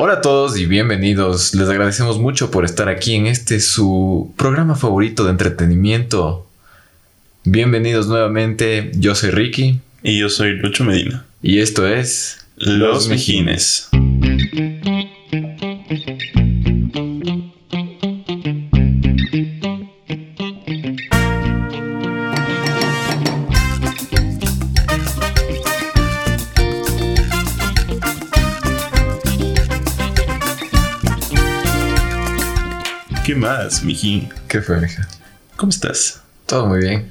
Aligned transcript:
Hola 0.00 0.14
a 0.14 0.20
todos 0.20 0.56
y 0.58 0.66
bienvenidos. 0.66 1.54
Les 1.54 1.68
agradecemos 1.68 2.18
mucho 2.18 2.50
por 2.52 2.64
estar 2.64 2.88
aquí 2.88 3.14
en 3.14 3.26
este 3.26 3.58
su 3.60 4.32
programa 4.36 4.76
favorito 4.76 5.24
de 5.24 5.30
entretenimiento. 5.30 6.46
Bienvenidos 7.44 8.06
nuevamente. 8.06 8.92
Yo 8.94 9.14
soy 9.16 9.30
Ricky 9.30 9.80
Y 10.04 10.18
yo 10.18 10.28
soy 10.28 10.52
Lucho 10.52 10.84
Medina. 10.84 11.24
y 11.42 11.58
esto 11.58 11.86
es 11.88 12.46
Los 12.56 13.08
Mijines. 13.08 13.88
¿Qué 13.92 14.97
más, 33.68 33.84
mijín? 33.84 34.30
¿Qué 34.48 34.62
fue, 34.62 34.80
mija? 34.80 35.06
¿Cómo 35.56 35.68
estás? 35.68 36.22
Todo 36.46 36.66
muy 36.66 36.80
bien. 36.80 37.10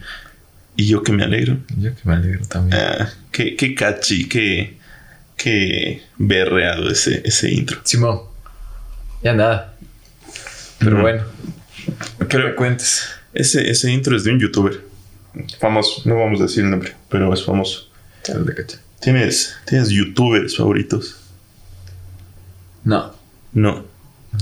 Y 0.75 0.87
yo 0.87 1.03
que 1.03 1.11
me 1.11 1.23
alegro. 1.23 1.59
Yo 1.77 1.93
que 1.93 2.01
me 2.03 2.15
alegro 2.15 2.45
también. 2.47 2.81
Ah, 2.81 3.09
qué, 3.31 3.55
qué 3.55 3.75
cachi, 3.75 4.27
qué, 4.27 4.77
qué 5.35 6.01
berreado 6.17 6.89
ese, 6.89 7.21
ese 7.23 7.51
intro. 7.51 7.79
Simón, 7.83 8.21
ya 9.23 9.33
nada. 9.33 9.75
Pero 10.79 11.01
bueno, 11.01 11.23
¿qué 12.27 12.37
me 12.39 12.55
cuentes? 12.55 13.07
Ese, 13.33 13.69
ese 13.69 13.91
intro 13.91 14.15
es 14.15 14.23
de 14.23 14.31
un 14.31 14.39
youtuber. 14.39 14.81
Famoso, 15.59 16.01
no 16.05 16.15
vamos 16.15 16.39
a 16.39 16.43
decir 16.43 16.63
el 16.63 16.71
nombre, 16.71 16.95
pero 17.09 17.31
es 17.33 17.45
famoso. 17.45 17.87
Chale. 18.23 18.41
¿Tienes, 18.99 19.55
¿Tienes 19.67 19.89
youtubers 19.89 20.57
favoritos? 20.57 21.17
No. 22.83 23.13
No. 23.53 23.85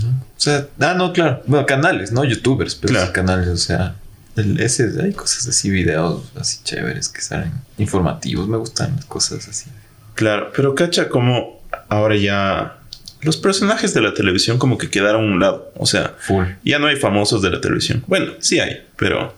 O 0.03 0.39
sea, 0.39 0.67
ah, 0.79 0.93
no, 0.97 1.13
claro. 1.13 1.41
Bueno, 1.47 1.65
canales, 1.65 2.11
no 2.11 2.23
youtubers, 2.23 2.75
pero 2.75 2.93
Claro. 2.93 3.07
sí 3.07 3.13
canales, 3.13 3.47
o 3.47 3.57
sea. 3.57 3.95
el- 4.37 4.59
ese, 4.59 4.91
hay 5.01 5.13
cosas 5.13 5.47
así, 5.47 5.69
videos 5.69 6.23
así 6.35 6.59
chéveres 6.63 7.07
que 7.07 7.21
salen 7.21 7.53
informativos. 7.77 8.47
Me 8.49 8.57
gustan 8.57 8.93
las 8.97 9.05
cosas 9.05 9.47
así. 9.47 9.69
Claro, 10.13 10.51
pero 10.55 10.75
cacha 10.75 11.07
como 11.07 11.63
ahora 11.89 12.17
ya 12.17 12.77
los 13.21 13.37
personajes 13.37 13.93
de 13.93 14.01
la 14.01 14.13
televisión 14.13 14.57
como 14.57 14.77
que 14.77 14.89
quedaron 14.89 15.23
a 15.23 15.33
un 15.33 15.39
lado. 15.39 15.71
O 15.77 15.85
sea, 15.85 16.15
Full. 16.19 16.45
ya 16.65 16.79
no 16.79 16.87
hay 16.87 16.97
famosos 16.97 17.41
de 17.41 17.49
la 17.49 17.61
televisión. 17.61 18.03
Bueno, 18.07 18.33
sí 18.39 18.59
hay, 18.59 18.85
pero 18.97 19.33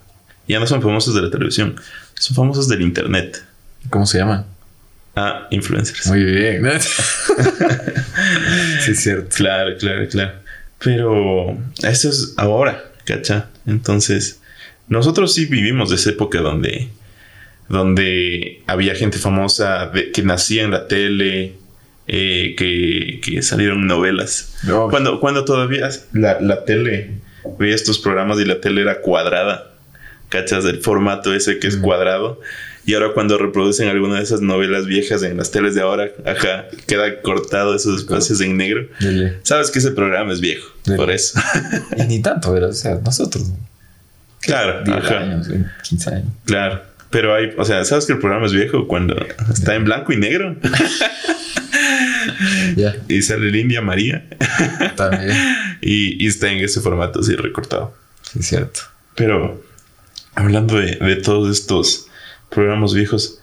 ya 0.47 0.59
no 0.59 0.65
son 0.65 0.81
famosos 0.81 1.13
de 1.13 1.21
la 1.21 1.29
televisión. 1.29 1.75
Son 2.15 2.35
famosos 2.35 2.67
del 2.67 2.81
internet. 2.81 3.43
¿Cómo 3.91 4.07
se 4.07 4.17
llaman? 4.17 4.45
Ah, 5.15 5.45
influencers. 5.51 6.07
Muy 6.07 6.23
bien. 6.23 6.63
sí, 8.81 8.91
es 8.91 8.99
cierto. 9.03 9.29
Claro, 9.35 9.77
claro, 9.77 10.07
claro. 10.09 10.31
Pero 10.83 11.57
eso 11.83 12.09
es 12.09 12.33
ahora, 12.37 12.83
¿cacha? 13.05 13.49
Entonces, 13.65 14.39
nosotros 14.87 15.33
sí 15.33 15.45
vivimos 15.45 15.89
de 15.89 15.95
esa 15.95 16.11
época 16.11 16.39
donde, 16.41 16.89
donde 17.69 18.61
había 18.67 18.95
gente 18.95 19.17
famosa 19.17 19.87
de- 19.87 20.11
que 20.11 20.23
nacía 20.23 20.63
en 20.63 20.71
la 20.71 20.87
tele, 20.87 21.53
eh, 22.07 22.55
que, 22.57 23.19
que 23.21 23.41
salieron 23.41 23.87
novelas. 23.87 24.55
No, 24.63 24.89
Cuando, 24.89 25.19
cuando 25.19 25.43
todavía 25.45 25.89
la, 26.13 26.39
la 26.39 26.63
tele 26.63 27.11
veía 27.59 27.75
estos 27.75 27.99
programas 27.99 28.39
y 28.39 28.45
la 28.45 28.61
tele 28.61 28.81
era 28.81 29.01
cuadrada, 29.01 29.71
¿cachas? 30.29 30.63
El 30.65 30.79
formato 30.81 31.33
ese 31.33 31.59
que 31.59 31.67
es 31.67 31.77
Mm. 31.77 31.81
cuadrado. 31.81 32.39
Y 32.87 32.93
ahora 32.93 33.11
cuando 33.13 33.37
reproducen 33.37 33.89
alguna 33.89 34.15
de 34.15 34.23
esas 34.23 34.39
novelas 34.39 34.85
viejas 34.85 35.21
en 35.21 35.35
las 35.35 35.51
teles 35.51 35.75
de 35.75 35.81
ahora, 35.81 36.09
ajá, 36.25 36.67
queda 36.87 37.21
cortado 37.21 37.75
esos 37.75 37.99
espacios 37.99 38.39
en 38.39 38.55
negro. 38.55 38.87
dele. 39.01 39.39
Sabes 39.43 39.71
que 39.71 39.79
ese 39.79 39.91
programa 39.91 40.31
es 40.31 40.39
viejo, 40.39 40.69
por 40.95 41.11
eso. 41.11 41.37
Y 41.97 42.03
ni 42.03 42.21
tanto, 42.21 42.53
pero, 42.53 42.69
o 42.69 42.73
sea, 42.73 42.95
nosotros. 42.95 43.51
claro, 44.39 44.85
10 44.85 44.97
ajá, 44.97 45.19
años, 45.19 45.49
20, 45.49 45.69
15 45.83 46.09
años. 46.11 46.29
claro. 46.45 46.81
Pero 47.09 47.33
hay, 47.35 47.53
o 47.57 47.65
sea, 47.65 47.83
¿sabes 47.83 48.05
que 48.05 48.13
el 48.13 48.19
programa 48.19 48.45
es 48.47 48.53
viejo 48.53 48.87
cuando 48.87 49.15
está 49.53 49.75
en 49.75 49.83
blanco 49.85 50.13
y 50.13 50.17
negro? 50.17 50.55
Ya, 52.75 52.95
y 53.07 53.21
sale 53.21 53.51
la 53.51 53.57
India 53.57 53.81
María 53.81 54.27
también. 54.95 55.31
y, 55.81 56.23
y 56.23 56.27
está 56.27 56.51
en 56.51 56.59
ese 56.59 56.81
formato 56.81 57.19
así 57.21 57.35
recortado. 57.35 57.95
Sí, 58.21 58.39
es 58.39 58.47
cierto. 58.47 58.81
Pero 59.15 59.63
hablando 60.35 60.77
de, 60.77 60.95
de 60.95 61.15
todos 61.15 61.57
estos 61.57 62.06
programas 62.49 62.93
viejos, 62.93 63.39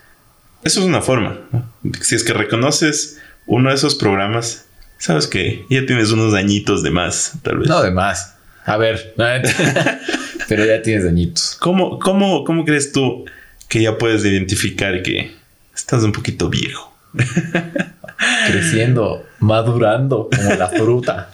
eso 0.64 0.80
es 0.80 0.86
una 0.86 1.02
forma. 1.02 1.38
¿no? 1.52 1.68
Si 2.00 2.14
es 2.14 2.24
que 2.24 2.32
reconoces 2.32 3.18
uno 3.46 3.68
de 3.70 3.74
esos 3.76 3.94
programas, 3.94 4.66
sabes 4.98 5.26
que 5.26 5.64
ya 5.70 5.84
tienes 5.86 6.10
unos 6.10 6.34
añitos 6.34 6.82
de 6.82 6.90
más, 6.90 7.32
tal 7.42 7.58
vez. 7.58 7.68
No, 7.68 7.82
de 7.82 7.90
más. 7.90 8.34
A 8.64 8.76
ver. 8.76 9.14
pero 10.48 10.64
ya 10.64 10.82
tienes 10.82 11.04
dañitos. 11.04 11.56
¿Cómo, 11.60 11.98
cómo, 11.98 12.44
¿Cómo 12.44 12.64
crees 12.64 12.92
tú 12.92 13.24
que 13.68 13.82
ya 13.82 13.98
puedes 13.98 14.24
identificar 14.24 15.02
que 15.02 15.32
estás 15.74 16.02
un 16.02 16.12
poquito 16.12 16.48
viejo? 16.48 16.94
Creciendo, 18.46 19.26
madurando 19.40 20.28
como 20.34 20.54
la 20.54 20.68
fruta. 20.68 21.30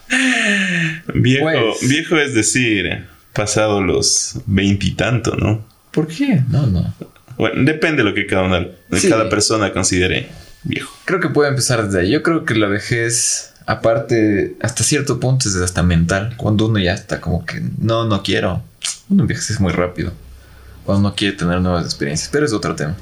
Viejo, 1.14 1.44
Pues- 1.44 1.88
viejo 1.88 2.16
es 2.16 2.34
decir, 2.34 3.06
pasado 3.32 3.82
los 3.82 4.40
veintitantos, 4.46 5.36
¿no? 5.38 5.64
¿Por 5.90 6.06
qué? 6.08 6.42
No, 6.48 6.66
no. 6.66 6.94
Bueno, 7.36 7.62
depende 7.64 8.02
de 8.02 8.08
lo 8.08 8.14
que 8.14 8.26
cada, 8.26 8.42
una, 8.42 8.66
Sí. 8.92 9.08
cada 9.08 9.28
persona 9.28 9.72
considere 9.72 10.28
viejo. 10.64 10.92
Creo 11.04 11.20
que 11.20 11.28
puede 11.28 11.48
empezar 11.50 11.84
desde 11.86 12.00
ahí. 12.00 12.10
Yo 12.10 12.22
creo 12.22 12.44
que 12.44 12.54
la 12.54 12.66
vejez, 12.66 13.52
aparte, 13.66 14.56
hasta 14.60 14.84
cierto 14.84 15.20
punto 15.20 15.48
es 15.48 15.56
hasta 15.56 15.82
mental. 15.82 16.34
Cuando 16.36 16.66
uno 16.66 16.78
ya 16.78 16.92
está 16.94 17.20
como 17.20 17.44
que 17.46 17.62
no, 17.78 18.04
no 18.04 18.22
quiero. 18.22 18.62
Uno 19.08 19.22
envejece 19.22 19.54
muy 19.60 19.72
rápido. 19.72 20.12
Cuando 20.84 21.08
uno 21.08 21.16
quiere 21.16 21.36
tener 21.36 21.60
nuevas 21.60 21.84
experiencias. 21.84 22.28
Pero 22.32 22.44
es 22.46 22.52
otro 22.52 22.74
tema. 22.74 22.94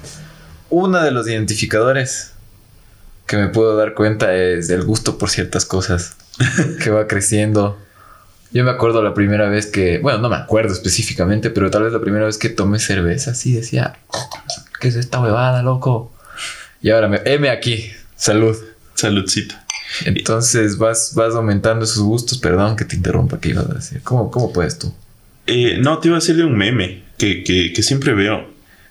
Uno 0.70 1.02
de 1.02 1.10
los 1.10 1.26
identificadores 1.28 2.32
que 3.26 3.36
me 3.36 3.48
puedo 3.48 3.76
dar 3.76 3.94
cuenta 3.94 4.34
es 4.34 4.70
el 4.70 4.84
gusto 4.84 5.18
por 5.18 5.30
ciertas 5.30 5.64
cosas 5.64 6.16
que 6.82 6.90
va 6.90 7.06
creciendo. 7.06 7.78
Yo 8.50 8.64
me 8.64 8.70
acuerdo 8.70 9.02
la 9.02 9.14
primera 9.14 9.48
vez 9.48 9.66
que, 9.66 9.98
bueno, 9.98 10.18
no 10.18 10.30
me 10.30 10.36
acuerdo 10.36 10.72
específicamente, 10.72 11.50
pero 11.50 11.70
tal 11.70 11.82
vez 11.82 11.92
la 11.92 12.00
primera 12.00 12.24
vez 12.24 12.38
que 12.38 12.48
tomé 12.48 12.78
cerveza, 12.78 13.34
sí 13.34 13.52
decía, 13.52 13.98
¿qué 14.80 14.88
es 14.88 14.96
esta 14.96 15.20
huevada, 15.20 15.62
loco? 15.62 16.12
Y 16.80 16.90
ahora 16.90 17.08
me, 17.08 17.20
heme 17.24 17.50
aquí, 17.50 17.90
salud. 18.16 18.56
Saludcita. 18.94 19.64
Entonces 20.06 20.76
vas, 20.76 21.12
vas 21.14 21.34
aumentando 21.34 21.84
esos 21.84 22.02
gustos, 22.02 22.38
perdón 22.38 22.76
que 22.76 22.84
te 22.84 22.96
interrumpa, 22.96 23.38
que 23.40 23.50
ibas 23.50 23.70
a 23.70 23.74
decir. 23.74 24.02
¿Cómo, 24.02 24.30
cómo 24.30 24.52
puedes 24.52 24.78
tú? 24.78 24.92
Eh, 25.46 25.78
no, 25.80 25.98
te 25.98 26.08
iba 26.08 26.16
a 26.16 26.20
decir 26.20 26.36
de 26.36 26.44
un 26.44 26.56
meme 26.56 27.04
que, 27.16 27.42
que, 27.44 27.72
que 27.72 27.82
siempre 27.82 28.12
veo, 28.14 28.48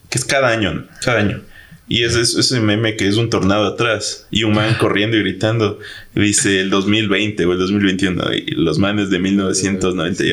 que 0.09 0.17
es 0.17 0.25
cada 0.25 0.47
año, 0.47 0.73
¿no? 0.73 0.83
cada 1.03 1.19
año. 1.19 1.41
Y 1.89 2.03
es, 2.03 2.15
es- 2.15 2.35
ese 2.35 2.59
meme 2.59 2.95
que 2.97 3.07
es 3.07 3.15
un 3.15 3.29
tornado 3.29 3.65
atrás 3.65 4.27
y 4.29 4.43
un 4.43 4.53
man 4.53 4.75
corriendo 4.79 5.15
y 5.17 5.21
gritando. 5.21 5.79
y 6.15 6.19
Dice 6.21 6.59
el 6.59 6.69
2020 6.69 7.45
o 7.45 7.53
el 7.53 7.59
2021 7.59 8.33
y 8.33 8.51
los 8.55 8.77
manes 8.79 9.09
de 9.09 9.19
1990 9.19 10.23
y. 10.25 10.31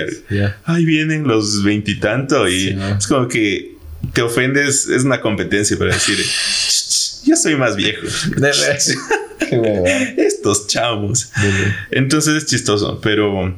Ahí 0.65 0.85
vienen 0.85 1.29
los 1.29 1.63
veintitantos 1.63 2.51
y, 2.51 2.69
Sí, 2.71 2.75
¿no? 2.75 2.99
es 2.99 3.07
como 3.07 3.29
que 3.29 3.75
te 4.13 4.23
ofendes, 4.23 4.89
es 4.89 5.05
una 5.05 5.21
competencia 5.21 5.79
para 5.79 5.95
decir, 5.95 6.17
"Ch, 6.17 7.23
ch, 7.23 7.25
yo 7.27 7.37
soy 7.37 7.55
más 7.57 7.77
viejo. 7.77 8.03
Estos 10.17 10.67
chavos. 10.67 11.31
Entonces 11.91 12.35
es 12.43 12.47
chistoso, 12.47 13.01
pero 13.03 13.55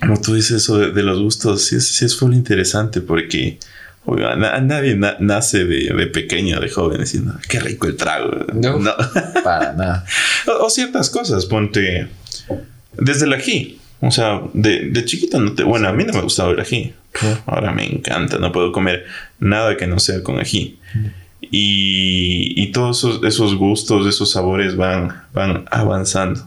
como 0.00 0.20
tú 0.20 0.34
dices 0.34 0.62
eso 0.62 0.78
de, 0.78 0.92
de 0.92 1.02
los 1.02 1.18
gustos, 1.20 1.62
sí 1.66 1.76
es, 1.76 1.86
sí 1.88 2.04
es 2.04 2.16
full 2.16 2.34
interesante 2.34 3.00
porque 3.00 3.58
oiga, 4.06 4.36
na- 4.36 4.60
nadie 4.60 4.94
na- 4.96 5.16
nace 5.20 5.64
de, 5.64 5.92
de 5.94 6.06
pequeño, 6.08 6.60
de 6.60 6.68
joven, 6.68 7.00
diciendo, 7.00 7.34
qué 7.48 7.60
rico 7.60 7.86
el 7.86 7.96
trago. 7.96 8.30
No. 8.52 8.78
Para 9.44 9.72
nada. 9.72 10.04
O, 10.46 10.66
o 10.66 10.70
ciertas 10.70 11.10
cosas, 11.10 11.46
ponte 11.46 12.08
desde 12.98 13.26
el 13.26 13.32
ají. 13.32 13.78
O 14.00 14.10
sea, 14.10 14.42
de, 14.52 14.90
de 14.90 15.04
chiquita 15.06 15.38
no 15.38 15.52
te... 15.54 15.62
Bueno, 15.62 15.88
a 15.88 15.92
mí 15.92 16.04
no 16.04 16.12
me 16.12 16.20
gustaba 16.20 16.52
el 16.52 16.60
ají. 16.60 16.92
Ahora 17.46 17.72
me 17.72 17.84
encanta, 17.86 18.38
no 18.38 18.52
puedo 18.52 18.70
comer 18.72 19.06
nada 19.38 19.76
que 19.76 19.86
no 19.86 19.98
sea 19.98 20.22
con 20.22 20.38
ají. 20.40 20.78
Y, 21.40 22.54
y 22.60 22.72
todos 22.72 22.98
esos, 22.98 23.24
esos 23.24 23.54
gustos, 23.56 24.06
esos 24.06 24.30
sabores 24.30 24.76
van, 24.76 25.22
van 25.32 25.64
avanzando. 25.70 26.46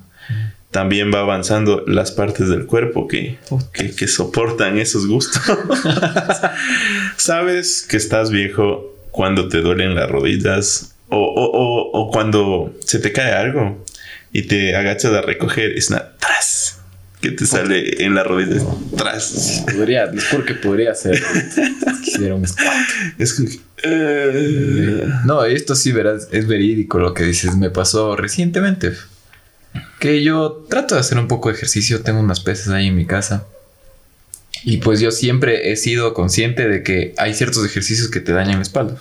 También 0.71 1.11
va 1.13 1.19
avanzando 1.21 1.83
las 1.87 2.11
partes 2.11 2.49
del 2.49 2.65
cuerpo 2.65 3.07
que, 3.07 3.37
que, 3.73 3.95
que 3.95 4.07
soportan 4.07 4.77
esos 4.77 5.07
gustos. 5.07 5.41
Sabes 7.17 7.85
que 7.87 7.97
estás 7.97 8.29
viejo 8.31 8.95
cuando 9.11 9.47
te 9.47 9.61
duelen 9.61 9.95
las 9.95 10.09
rodillas 10.09 10.93
o, 11.09 11.17
o- 11.17 11.51
o- 11.51 11.91
o 12.01 12.11
cuando 12.11 12.75
se 12.85 12.99
te 12.99 13.11
cae 13.11 13.31
algo 13.33 13.83
y 14.31 14.43
te 14.43 14.75
agachas 14.75 15.13
a 15.13 15.21
recoger, 15.21 15.71
es 15.71 15.89
una 15.89 16.17
tras 16.19 16.79
que 17.21 17.31
te 17.31 17.45
sale 17.47 18.03
en 18.03 18.13
la 18.13 18.23
rodilla. 18.23 18.61
Tras. 18.95 19.63
Podría, 19.73 20.03
es 20.05 20.25
porque 20.31 20.53
podría 20.53 20.93
ser. 20.93 21.19
Quisiera 22.03 22.35
un. 22.35 22.43
Es 23.17 23.41
eh, 23.83 25.07
No, 25.25 25.43
esto 25.45 25.75
sí, 25.75 25.91
verás, 25.91 26.27
es 26.31 26.45
verídico 26.47 26.99
lo 26.99 27.13
que 27.15 27.23
dices. 27.23 27.55
Me 27.55 27.71
pasó 27.71 28.15
recientemente. 28.15 28.91
Que 29.99 30.23
yo 30.23 30.65
trato 30.69 30.95
de 30.95 31.01
hacer 31.01 31.17
un 31.17 31.27
poco 31.27 31.49
de 31.49 31.55
ejercicio, 31.55 32.01
tengo 32.01 32.19
unas 32.19 32.39
pesas 32.39 32.69
ahí 32.69 32.87
en 32.87 32.95
mi 32.95 33.05
casa. 33.05 33.45
Y 34.63 34.77
pues 34.77 34.99
yo 34.99 35.11
siempre 35.11 35.71
he 35.71 35.75
sido 35.75 36.13
consciente 36.13 36.67
de 36.67 36.83
que 36.83 37.13
hay 37.17 37.33
ciertos 37.33 37.65
ejercicios 37.65 38.09
que 38.09 38.19
te 38.19 38.33
dañan 38.33 38.55
la 38.57 38.61
espalda. 38.63 38.97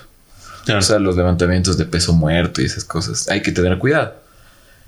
O 0.75 0.81
sea, 0.81 0.99
los 0.99 1.15
levantamientos 1.15 1.77
de 1.77 1.85
peso 1.85 2.13
muerto 2.13 2.61
y 2.61 2.65
esas 2.65 2.83
cosas. 2.83 3.29
Hay 3.29 3.41
que 3.41 3.51
tener 3.51 3.77
cuidado. 3.77 4.15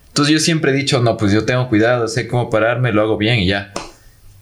Entonces 0.10 0.34
yo 0.34 0.40
siempre 0.40 0.72
he 0.72 0.76
dicho, 0.76 1.02
no, 1.02 1.18
pues 1.18 1.32
yo 1.32 1.46
tengo 1.46 1.70
cuidado, 1.70 2.08
sé 2.08 2.28
cómo 2.28 2.50
pararme, 2.50 2.92
lo 2.92 3.02
hago 3.02 3.18
bien 3.18 3.40
y 3.40 3.48
ya. 3.48 3.72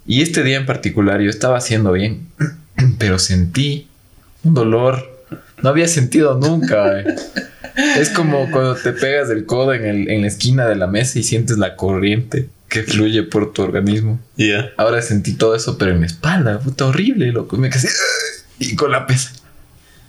Y 0.05 0.21
este 0.21 0.43
día 0.43 0.57
en 0.57 0.65
particular 0.65 1.21
yo 1.21 1.29
estaba 1.29 1.57
haciendo 1.57 1.91
bien, 1.91 2.27
pero 2.97 3.19
sentí 3.19 3.87
un 4.43 4.53
dolor. 4.53 5.17
No 5.61 5.69
había 5.69 5.87
sentido 5.87 6.35
nunca. 6.39 6.99
eh. 6.99 7.15
Es 7.97 8.09
como 8.09 8.49
cuando 8.51 8.75
te 8.75 8.91
pegas 8.93 9.29
el 9.29 9.45
codo 9.45 9.73
en, 9.73 9.85
el- 9.85 10.09
en 10.09 10.21
la 10.21 10.27
esquina 10.27 10.67
de 10.67 10.75
la 10.75 10.87
mesa 10.87 11.19
y 11.19 11.23
sientes 11.23 11.57
la 11.57 11.75
corriente 11.75 12.47
que 12.69 12.83
fluye 12.83 13.23
por 13.23 13.53
tu 13.53 13.61
organismo. 13.63 14.19
Ya. 14.35 14.71
Ahora 14.77 15.01
sentí 15.01 15.33
todo 15.33 15.55
eso, 15.55 15.77
pero 15.77 15.91
en 15.91 16.01
la 16.01 16.05
espalda, 16.05 16.59
puta 16.59 16.85
horrible, 16.85 17.31
loco. 17.31 17.57
Me 17.57 17.69
así, 17.69 17.87
y 18.59 18.75
con 18.75 18.91
la 18.91 19.07
pesa. 19.07 19.31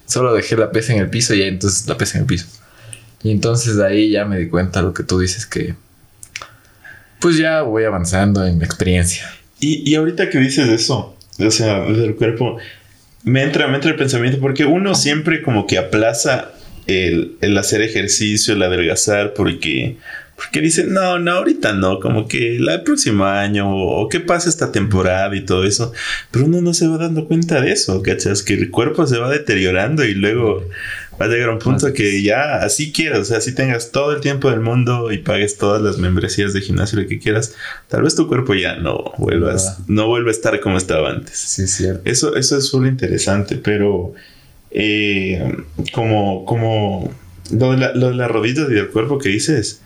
Solo 0.06 0.35
dejé 0.35 0.56
la 0.56 0.70
pesa 0.73 0.93
en 0.94 1.00
el 1.00 1.11
piso 1.11 1.35
y 1.35 1.43
entonces 1.43 1.87
la 1.87 1.96
pesa 1.96 2.19
en 2.19 2.23
el 2.23 2.26
piso. 2.26 2.46
Y 3.23 3.31
entonces 3.31 3.76
de 3.76 3.87
ahí 3.87 4.11
ya 4.11 4.25
me 4.25 4.38
di 4.38 4.49
cuenta 4.49 4.81
lo 4.82 4.93
que 4.94 5.02
tú 5.02 5.19
dices 5.19 5.44
que 5.46 5.75
pues 7.20 7.37
ya 7.37 7.62
voy 7.62 7.85
avanzando 7.85 8.46
en 8.46 8.58
la 8.61 8.64
experiencia. 8.64 9.29
Y, 9.61 9.88
y 9.90 9.94
ahorita 9.96 10.31
que 10.31 10.38
dices 10.38 10.69
eso, 10.69 11.17
o 11.38 11.50
sea, 11.50 11.81
del 11.81 12.14
cuerpo, 12.14 12.58
me 13.25 13.43
entra, 13.43 13.67
me 13.67 13.75
entra 13.76 13.90
el 13.90 13.96
pensamiento 13.96 14.38
porque 14.40 14.64
uno 14.64 14.94
siempre 14.94 15.43
como 15.43 15.67
que 15.67 15.79
aplaza 15.79 16.52
el, 16.88 17.37
el 17.40 17.56
hacer 17.56 17.82
ejercicio, 17.82 18.55
el 18.55 18.62
adelgazar, 18.62 19.35
porque, 19.35 19.99
porque 20.35 20.61
dice, 20.61 20.85
no, 20.85 21.19
no, 21.19 21.32
ahorita 21.32 21.75
no, 21.75 22.00
como 22.00 22.26
que 22.26 22.56
el 22.56 22.82
próximo 22.82 23.26
año 23.26 23.70
o, 23.70 24.00
o 24.00 24.08
que 24.08 24.20
pasa 24.20 24.49
esta 24.49 24.73
temporada 24.73 25.37
y 25.37 25.44
todo 25.44 25.64
eso, 25.64 25.93
pero 26.31 26.46
uno 26.46 26.61
no 26.62 26.75
se 26.75 26.88
va 26.88 26.96
dando 26.96 27.26
cuenta 27.26 27.61
de 27.61 27.73
eso, 27.73 28.02
¿cachas? 28.02 28.43
Que 28.43 28.55
el 28.55 28.70
cuerpo 28.70 29.06
se 29.06 29.19
va 29.19 29.31
deteriorando 29.31 30.02
y 30.05 30.14
luego 30.14 30.64
va 31.20 31.26
a 31.26 31.29
llegar 31.29 31.50
a 31.50 31.52
un 31.52 31.58
punto 31.58 31.93
que 31.93 32.23
ya 32.23 32.56
así 32.56 32.90
quieras, 32.90 33.19
o 33.20 33.25
sea, 33.26 33.40
si 33.43 33.55
tengas 33.55 33.93
todo 33.93 34.12
el 34.12 34.20
tiempo 34.23 34.50
del 34.50 34.61
mundo 34.61 35.12
y 35.12 35.19
pagues 35.19 35.58
todas 35.58 35.82
las 35.82 35.99
membresías 35.99 36.55
de 36.55 36.62
gimnasio 36.62 37.00
lo 37.00 37.06
que 37.06 37.19
quieras, 37.19 37.55
tal 37.88 38.02
vez 38.02 38.14
tu 38.14 38.29
cuerpo 38.29 38.55
ya 38.55 38.76
no 38.76 39.12
vuelvas, 39.19 39.79
no 39.88 40.06
vuelva 40.06 40.31
a 40.31 40.32
estar 40.32 40.58
como 40.61 40.79
estaba 40.79 41.11
antes. 41.11 41.37
Sí, 41.37 41.67
cierto. 41.67 42.00
Eso, 42.08 42.35
eso 42.37 42.56
es 42.56 42.67
súper 42.67 42.88
interesante, 42.88 43.56
pero 43.56 44.14
eh, 44.70 45.56
como, 45.93 46.44
como 46.44 47.12
lo 47.50 47.73
de, 47.73 47.79
la, 47.79 47.94
lo 47.94 48.11
de 48.11 48.17
las 48.17 48.31
rodillas 48.31 48.67
y 48.70 48.75
del 48.75 48.88
cuerpo 48.88 49.19
que 49.19 49.29
dices, 49.29 49.82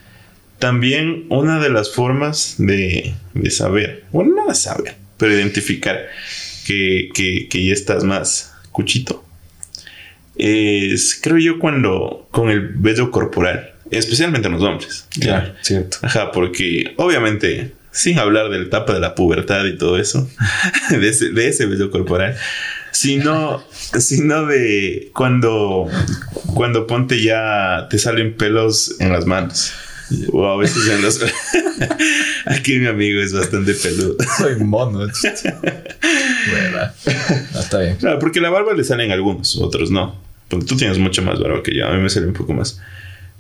también 0.58 1.26
una 1.28 1.60
de 1.60 1.70
las 1.70 1.90
formas 1.92 2.54
de, 2.58 3.14
de 3.34 3.50
saber, 3.50 4.04
bueno, 4.12 4.34
no 4.36 4.48
de 4.48 4.54
saber, 4.54 4.94
pero 5.16 5.32
identificar 5.32 6.06
que, 6.66 7.08
que, 7.14 7.48
que 7.48 7.66
ya 7.66 7.72
estás 7.72 8.04
más 8.04 8.54
cuchito, 8.70 9.24
es, 10.36 11.18
creo 11.22 11.38
yo, 11.38 11.58
cuando 11.58 12.28
con 12.30 12.50
el 12.50 12.60
vello 12.60 13.10
corporal, 13.10 13.72
especialmente 13.90 14.48
en 14.48 14.54
los 14.54 14.62
hombres. 14.62 15.06
Claro, 15.20 15.52
cierto. 15.60 15.98
Ajá, 16.02 16.32
porque 16.32 16.94
obviamente, 16.96 17.72
sin 17.90 18.18
hablar 18.18 18.48
del 18.48 18.62
etapa 18.62 18.94
de 18.94 19.00
la 19.00 19.14
pubertad 19.14 19.64
y 19.66 19.76
todo 19.76 19.98
eso, 19.98 20.28
de 20.90 21.08
ese, 21.08 21.30
de 21.30 21.48
ese 21.48 21.66
vello 21.66 21.90
corporal, 21.90 22.36
sino, 23.02 23.64
sino 23.98 24.46
de 24.46 25.10
cuando, 25.12 25.88
cuando 26.54 26.86
ponte 26.86 27.20
ya 27.20 27.88
te 27.90 27.98
salen 27.98 28.36
pelos 28.36 28.94
en 29.00 29.12
las 29.12 29.26
manos. 29.26 29.72
O 30.30 30.46
a 30.46 30.56
veces 30.56 30.86
en 30.88 31.02
los... 31.02 31.20
Aquí 32.46 32.78
mi 32.78 32.86
amigo 32.86 33.20
es 33.20 33.32
bastante 33.32 33.74
peludo. 33.74 34.16
Soy 34.38 34.56
mono. 34.56 35.00
Hueva. 35.00 36.94
No, 37.54 37.60
está 37.60 37.78
bien. 37.80 37.96
Claro, 37.96 38.18
porque 38.20 38.40
la 38.40 38.50
barba 38.50 38.74
le 38.74 38.84
salen 38.84 39.10
algunos, 39.10 39.56
otros 39.56 39.90
no. 39.90 40.14
Porque 40.48 40.66
tú 40.66 40.76
tienes 40.76 40.98
mucha 40.98 41.22
más 41.22 41.40
barba 41.40 41.62
que 41.62 41.74
yo, 41.74 41.88
a 41.88 41.94
mí 41.94 42.00
me 42.00 42.10
sale 42.10 42.26
un 42.26 42.34
poco 42.34 42.52
más. 42.52 42.80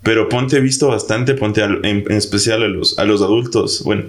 Pero 0.02 0.28
ponte 0.28 0.58
visto 0.60 0.88
bastante, 0.88 1.34
ponte 1.34 1.62
en, 1.62 1.84
en 1.84 2.12
especial 2.12 2.62
a 2.62 2.68
los, 2.68 2.98
a 2.98 3.04
los 3.04 3.22
adultos. 3.22 3.82
Bueno, 3.84 4.06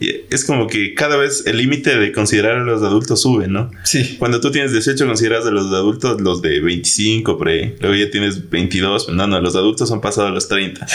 es 0.00 0.44
como 0.44 0.66
que 0.66 0.94
cada 0.94 1.16
vez 1.16 1.44
el 1.46 1.56
límite 1.56 1.98
de 1.98 2.12
considerar 2.12 2.58
a 2.58 2.64
los 2.64 2.82
adultos 2.82 3.22
sube, 3.22 3.48
¿no? 3.48 3.70
Sí. 3.84 4.16
Cuando 4.18 4.40
tú 4.40 4.50
tienes 4.50 4.72
18 4.72 5.06
consideras 5.06 5.46
a 5.46 5.50
los 5.50 5.66
adultos 5.66 6.20
los 6.20 6.42
de 6.42 6.60
25 6.60 7.38
por 7.38 7.48
ahí. 7.48 7.74
Luego 7.80 7.94
ya 7.96 8.10
tienes 8.10 8.50
22. 8.50 9.10
No, 9.10 9.26
no, 9.26 9.40
los 9.40 9.56
adultos 9.56 9.88
son 9.88 10.00
pasados 10.00 10.30
a 10.30 10.34
los 10.34 10.48
30. 10.48 10.86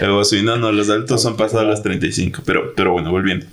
Luego 0.00 0.24
sí, 0.24 0.42
no, 0.42 0.56
no, 0.56 0.72
los 0.72 0.88
adultos 0.88 1.22
son 1.22 1.36
pasados 1.36 1.66
a 1.66 1.70
los 1.70 1.82
35. 1.82 2.42
Pero, 2.44 2.74
pero 2.74 2.92
bueno, 2.92 3.10
volviendo. 3.10 3.46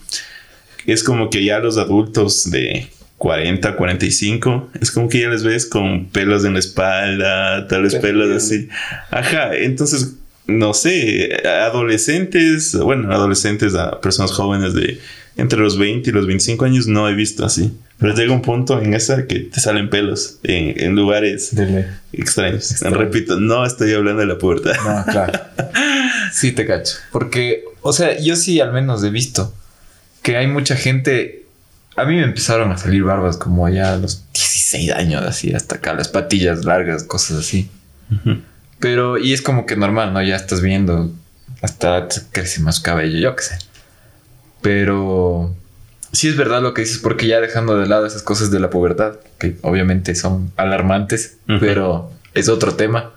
Es 0.85 1.03
como 1.03 1.29
que 1.29 1.43
ya 1.43 1.59
los 1.59 1.77
adultos 1.77 2.49
de 2.49 2.87
40, 3.17 3.75
45, 3.75 4.69
es 4.79 4.91
como 4.91 5.09
que 5.09 5.21
ya 5.21 5.29
les 5.29 5.43
ves 5.43 5.65
con 5.65 6.05
pelos 6.05 6.45
en 6.45 6.53
la 6.53 6.59
espalda, 6.59 7.67
tal 7.67 7.83
vez 7.83 7.95
pelos 7.95 8.29
así. 8.29 8.69
Ajá, 9.09 9.55
entonces, 9.55 10.15
no 10.47 10.73
sé, 10.73 11.41
adolescentes, 11.45 12.75
bueno, 12.75 13.11
adolescentes 13.13 13.75
a 13.75 13.99
personas 14.01 14.31
jóvenes 14.31 14.73
de 14.73 14.99
entre 15.35 15.59
los 15.59 15.77
20 15.77 16.09
y 16.09 16.13
los 16.13 16.25
25 16.25 16.65
años 16.65 16.87
no 16.87 17.07
he 17.07 17.13
visto 17.13 17.45
así. 17.45 17.71
Pero 17.99 18.13
llega 18.15 18.33
un 18.33 18.41
punto 18.41 18.81
en 18.81 18.93
esa 18.93 19.25
que 19.27 19.39
te 19.39 19.59
salen 19.59 19.89
pelos 19.89 20.39
en, 20.43 20.81
en 20.83 20.95
lugares 20.95 21.55
Dele. 21.55 21.87
extraños. 22.13 22.71
Extraño. 22.71 22.95
Repito, 22.97 23.39
no 23.39 23.65
estoy 23.65 23.93
hablando 23.93 24.21
de 24.21 24.27
la 24.27 24.37
pubertad. 24.37 24.73
No, 24.83 25.11
claro. 25.11 25.39
Sí, 26.33 26.51
te 26.51 26.65
cacho. 26.65 26.95
Porque, 27.13 27.63
o 27.81 27.93
sea, 27.93 28.19
yo 28.19 28.35
sí 28.35 28.59
al 28.59 28.73
menos 28.73 29.01
he 29.03 29.09
visto 29.09 29.53
que 30.21 30.35
hay 30.35 30.45
mucha 30.45 30.75
gente. 30.75 31.45
A 31.95 32.03
mí 32.03 32.15
me 32.15 32.23
empezaron 32.23 32.69
a 32.71 32.77
salir 32.77 33.03
barbas 33.03 33.37
como 33.37 33.65
allá 33.65 33.93
a 33.93 33.97
los 33.97 34.25
16 34.33 34.91
años, 34.91 35.23
así, 35.23 35.53
hasta 35.53 35.77
acá, 35.77 35.93
las 35.93 36.09
patillas 36.09 36.65
largas, 36.65 37.03
cosas 37.03 37.37
así. 37.39 37.69
Pero, 38.79 39.17
y 39.17 39.33
es 39.33 39.41
como 39.41 39.65
que 39.65 39.75
normal, 39.75 40.13
¿no? 40.13 40.21
Ya 40.21 40.35
estás 40.35 40.61
viendo, 40.61 41.11
hasta 41.61 42.07
crece 42.31 42.61
más 42.61 42.79
cabello, 42.79 43.19
yo 43.19 43.35
qué 43.35 43.43
sé. 43.43 43.57
Pero 44.61 45.55
sí 46.11 46.27
es 46.27 46.37
verdad 46.37 46.61
lo 46.61 46.73
que 46.73 46.81
dices, 46.81 46.99
porque 46.99 47.27
ya 47.27 47.39
dejando 47.39 47.77
de 47.77 47.87
lado 47.87 48.05
esas 48.05 48.23
cosas 48.23 48.51
de 48.51 48.59
la 48.59 48.69
pubertad, 48.69 49.15
que 49.39 49.57
obviamente 49.61 50.15
son 50.15 50.51
alarmantes, 50.57 51.37
pero 51.59 52.11
es 52.33 52.49
otro 52.49 52.75
tema. 52.75 53.11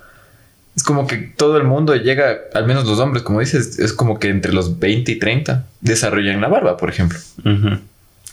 Es 0.76 0.82
como 0.82 1.06
que 1.06 1.16
todo 1.16 1.56
el 1.56 1.64
mundo 1.64 1.94
llega, 1.96 2.38
al 2.54 2.66
menos 2.66 2.86
los 2.86 2.98
hombres, 3.00 3.22
como 3.22 3.40
dices, 3.40 3.78
es 3.78 3.92
como 3.92 4.18
que 4.18 4.28
entre 4.28 4.52
los 4.52 4.78
20 4.78 5.12
y 5.12 5.18
30 5.18 5.66
desarrollan 5.80 6.40
la 6.40 6.48
barba, 6.48 6.76
por 6.76 6.88
ejemplo. 6.88 7.18
Ujú. 7.44 7.80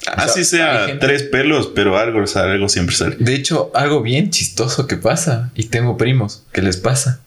Así 0.06 0.46
sea, 0.46 0.98
tres 1.00 1.24
pelos, 1.24 1.72
pero 1.76 1.98
algo, 1.98 2.22
o 2.24 2.28
sea, 2.28 2.44
algo 2.44 2.70
siempre 2.70 2.96
sale. 2.96 3.16
De 3.20 3.34
hecho, 3.36 3.72
algo 3.74 4.02
bien 4.02 4.30
chistoso 4.30 4.88
que 4.88 4.96
pasa, 4.98 5.52
y 5.56 5.66
tengo 5.66 5.98
primos 5.98 6.44
que 6.54 6.62
les 6.62 6.78
pasa. 6.78 7.20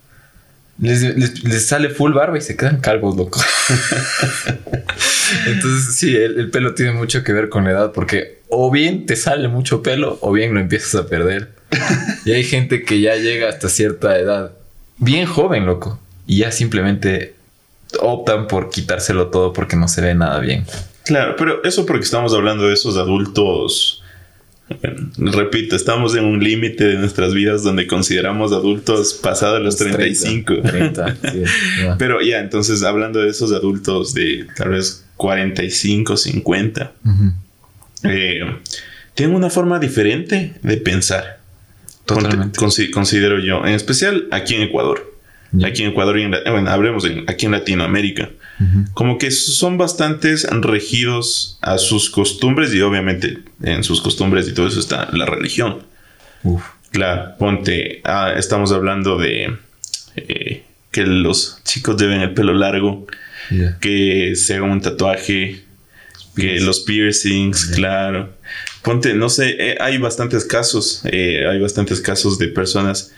Les, 0.78 1.02
les- 1.02 1.44
les 1.44 1.66
sale 1.66 1.90
full 1.90 2.14
barba 2.14 2.38
y 2.38 2.40
se 2.40 2.56
quedan 2.56 2.80
calvos, 2.80 3.14
loco. 3.16 3.38
Entonces, 5.46 5.94
sí, 5.96 6.16
el, 6.16 6.38
el 6.40 6.50
pelo 6.50 6.74
tiene 6.74 6.92
mucho 6.92 7.22
que 7.22 7.32
ver 7.32 7.48
con 7.48 7.64
la 7.64 7.70
edad, 7.72 7.92
porque 7.92 8.40
o 8.48 8.70
bien 8.70 9.06
te 9.06 9.16
sale 9.16 9.48
mucho 9.48 9.82
pelo, 9.82 10.18
o 10.22 10.32
bien 10.32 10.54
lo 10.54 10.60
empiezas 10.60 10.94
a 10.94 11.06
perder. 11.06 11.50
Y 12.24 12.32
hay 12.32 12.44
gente 12.44 12.82
que 12.82 13.00
ya 13.00 13.14
llega 13.16 13.48
hasta 13.48 13.68
cierta 13.68 14.18
edad, 14.18 14.52
bien 14.98 15.26
joven, 15.26 15.66
loco, 15.66 15.98
y 16.26 16.38
ya 16.38 16.52
simplemente 16.52 17.34
optan 18.00 18.46
por 18.46 18.70
quitárselo 18.70 19.28
todo 19.28 19.52
porque 19.52 19.76
no 19.76 19.88
se 19.88 20.00
ve 20.02 20.14
nada 20.14 20.38
bien. 20.40 20.64
Claro, 21.04 21.35
pero 21.37 21.62
eso 21.64 21.87
porque 21.87 22.04
estamos 22.04 22.35
hablando 22.35 22.66
de 22.69 22.75
esos 22.75 22.97
adultos. 22.97 24.02
bueno, 24.83 25.11
repito, 25.33 25.75
estamos 25.75 26.14
en 26.14 26.25
un 26.25 26.42
límite 26.45 26.85
de 26.85 26.95
nuestras 26.97 27.35
vidas 27.35 27.62
donde 27.64 27.87
consideramos 27.87 28.52
adultos 28.52 29.14
pasados 29.14 29.61
los 29.62 29.76
35. 29.76 30.61
30, 30.62 31.16
sí, 31.33 31.42
ya. 31.83 31.97
Pero 31.99 32.21
ya, 32.21 32.38
entonces 32.38 32.83
hablando 32.85 33.21
de 33.21 33.30
esos 33.30 33.52
adultos 33.52 34.14
de 34.14 34.47
tal 34.57 34.71
vez 34.71 35.04
45, 35.16 36.16
50, 36.16 36.92
Ujú. 37.04 37.33
eh, 38.04 38.40
tienen 39.14 39.35
una 39.35 39.50
forma 39.50 39.78
diferente 39.80 40.54
de 40.62 40.76
pensar. 40.76 41.40
Totalmente. 42.07 42.59
Consi- 42.59 42.90
considero 42.90 43.38
yo, 43.40 43.64
en 43.66 43.75
especial 43.75 44.28
aquí 44.30 44.54
en 44.54 44.62
Ecuador. 44.62 45.11
Aquí 45.64 45.83
en 45.83 45.90
Ecuador 45.90 46.16
y 46.19 46.23
en, 46.23 46.30
la- 46.30 46.49
bueno, 46.50 46.71
hablemos 46.71 47.04
en- 47.04 47.28
aquí 47.28 47.47
en 47.47 47.52
Latinoamérica. 47.52 48.30
Como 48.92 49.16
que 49.16 49.30
son 49.30 49.78
bastantes 49.78 50.46
regidos 50.50 51.58
a 51.62 51.78
sus 51.78 52.10
costumbres 52.10 52.74
y 52.74 52.80
obviamente 52.82 53.38
en 53.62 53.82
sus 53.84 54.02
costumbres 54.02 54.46
y 54.48 54.52
todo 54.54 54.66
eso 54.68 54.80
está 54.80 55.08
la 55.12 55.24
religión. 55.24 55.78
Uf. 56.42 56.62
Claro, 56.90 57.36
ponte, 57.38 58.00
ah, 58.04 58.32
estamos 58.36 58.70
hablando 58.72 59.16
de 59.16 59.56
eh, 60.16 60.64
que 60.90 61.04
los 61.06 61.60
chicos 61.64 61.96
deben 61.96 62.20
el 62.20 62.34
pelo 62.34 62.52
largo, 62.52 63.06
que 63.80 64.34
se 64.36 64.54
hagan 64.56 64.70
un 64.70 64.80
tatuaje, 64.80 65.62
que 66.36 66.60
los 66.60 66.80
piercings, 66.80 67.66
claro. 67.66 68.34
Ponte, 68.82 69.14
no 69.14 69.28
sé, 69.28 69.56
eh, 69.58 69.76
hay 69.80 69.98
bastantes 69.98 70.44
casos, 70.44 71.02
eh, 71.04 71.46
hay 71.48 71.60
bastantes 71.60 72.00
casos 72.00 72.38
de 72.38 72.48
personas 72.48 73.12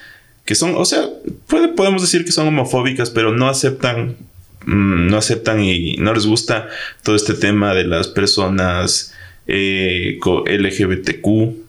que 0.44 0.54
son, 0.54 0.75
o 0.76 0.84
sea, 0.84 1.04
puede- 1.46 1.68
podemos 1.68 2.02
decir 2.02 2.25
que 2.25 2.32
son 2.32 2.46
homofóbicas, 2.49 3.11
pero 3.11 3.32
no 3.32 3.49
aceptan 3.49 4.16
no 4.66 5.16
aceptan 5.16 5.62
y 5.62 5.97
no 5.97 6.14
les 6.14 6.26
gusta 6.26 6.69
todo 7.02 7.16
este 7.16 7.35
tema 7.35 7.75
de 7.75 7.85
las 7.85 8.09
personas 8.09 9.14
eh, 9.47 10.19
LGBTQ. 10.47 11.62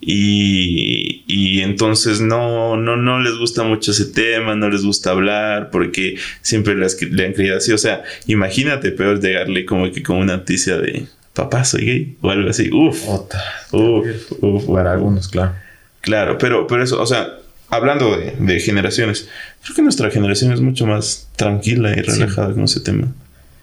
Y, 0.00 1.24
y 1.26 1.60
entonces 1.62 2.20
no, 2.20 2.76
no, 2.76 2.96
no 2.96 3.20
les 3.20 3.34
gusta 3.36 3.62
mucho 3.62 3.90
ese 3.90 4.04
tema, 4.06 4.54
no 4.54 4.68
les 4.68 4.84
gusta 4.84 5.10
hablar 5.10 5.70
porque 5.70 6.16
siempre 6.42 6.76
las, 6.76 7.00
le 7.00 7.26
han 7.26 7.32
creído 7.32 7.56
así. 7.56 7.72
O 7.72 7.78
sea, 7.78 8.02
imagínate 8.26 8.92
peor 8.92 9.20
llegarle 9.20 9.64
como 9.64 9.90
que 9.90 10.02
con 10.02 10.18
una 10.18 10.36
noticia 10.36 10.76
de 10.76 11.06
papá 11.32 11.64
soy 11.64 11.84
gay 11.84 12.16
o 12.20 12.30
algo 12.30 12.50
así. 12.50 12.70
Uf, 12.72 13.08
Ota. 13.08 13.42
uf, 13.72 14.32
uf, 14.40 14.66
Para 14.66 14.92
algunos, 14.92 15.28
claro. 15.28 15.54
Claro, 16.00 16.38
pero, 16.38 16.66
pero 16.66 16.82
eso, 16.84 17.00
o 17.00 17.06
sea, 17.06 17.38
hablando 17.70 18.16
de, 18.16 18.34
de 18.38 18.60
generaciones, 18.60 19.28
creo 19.62 19.76
que 19.76 19.82
nuestra 19.82 20.10
generación 20.10 20.52
es 20.52 20.60
mucho 20.60 20.86
más 20.86 21.28
tranquila 21.36 21.90
y 21.96 22.00
relajada 22.02 22.52
con 22.54 22.64
ese 22.64 22.80
tema. 22.80 23.08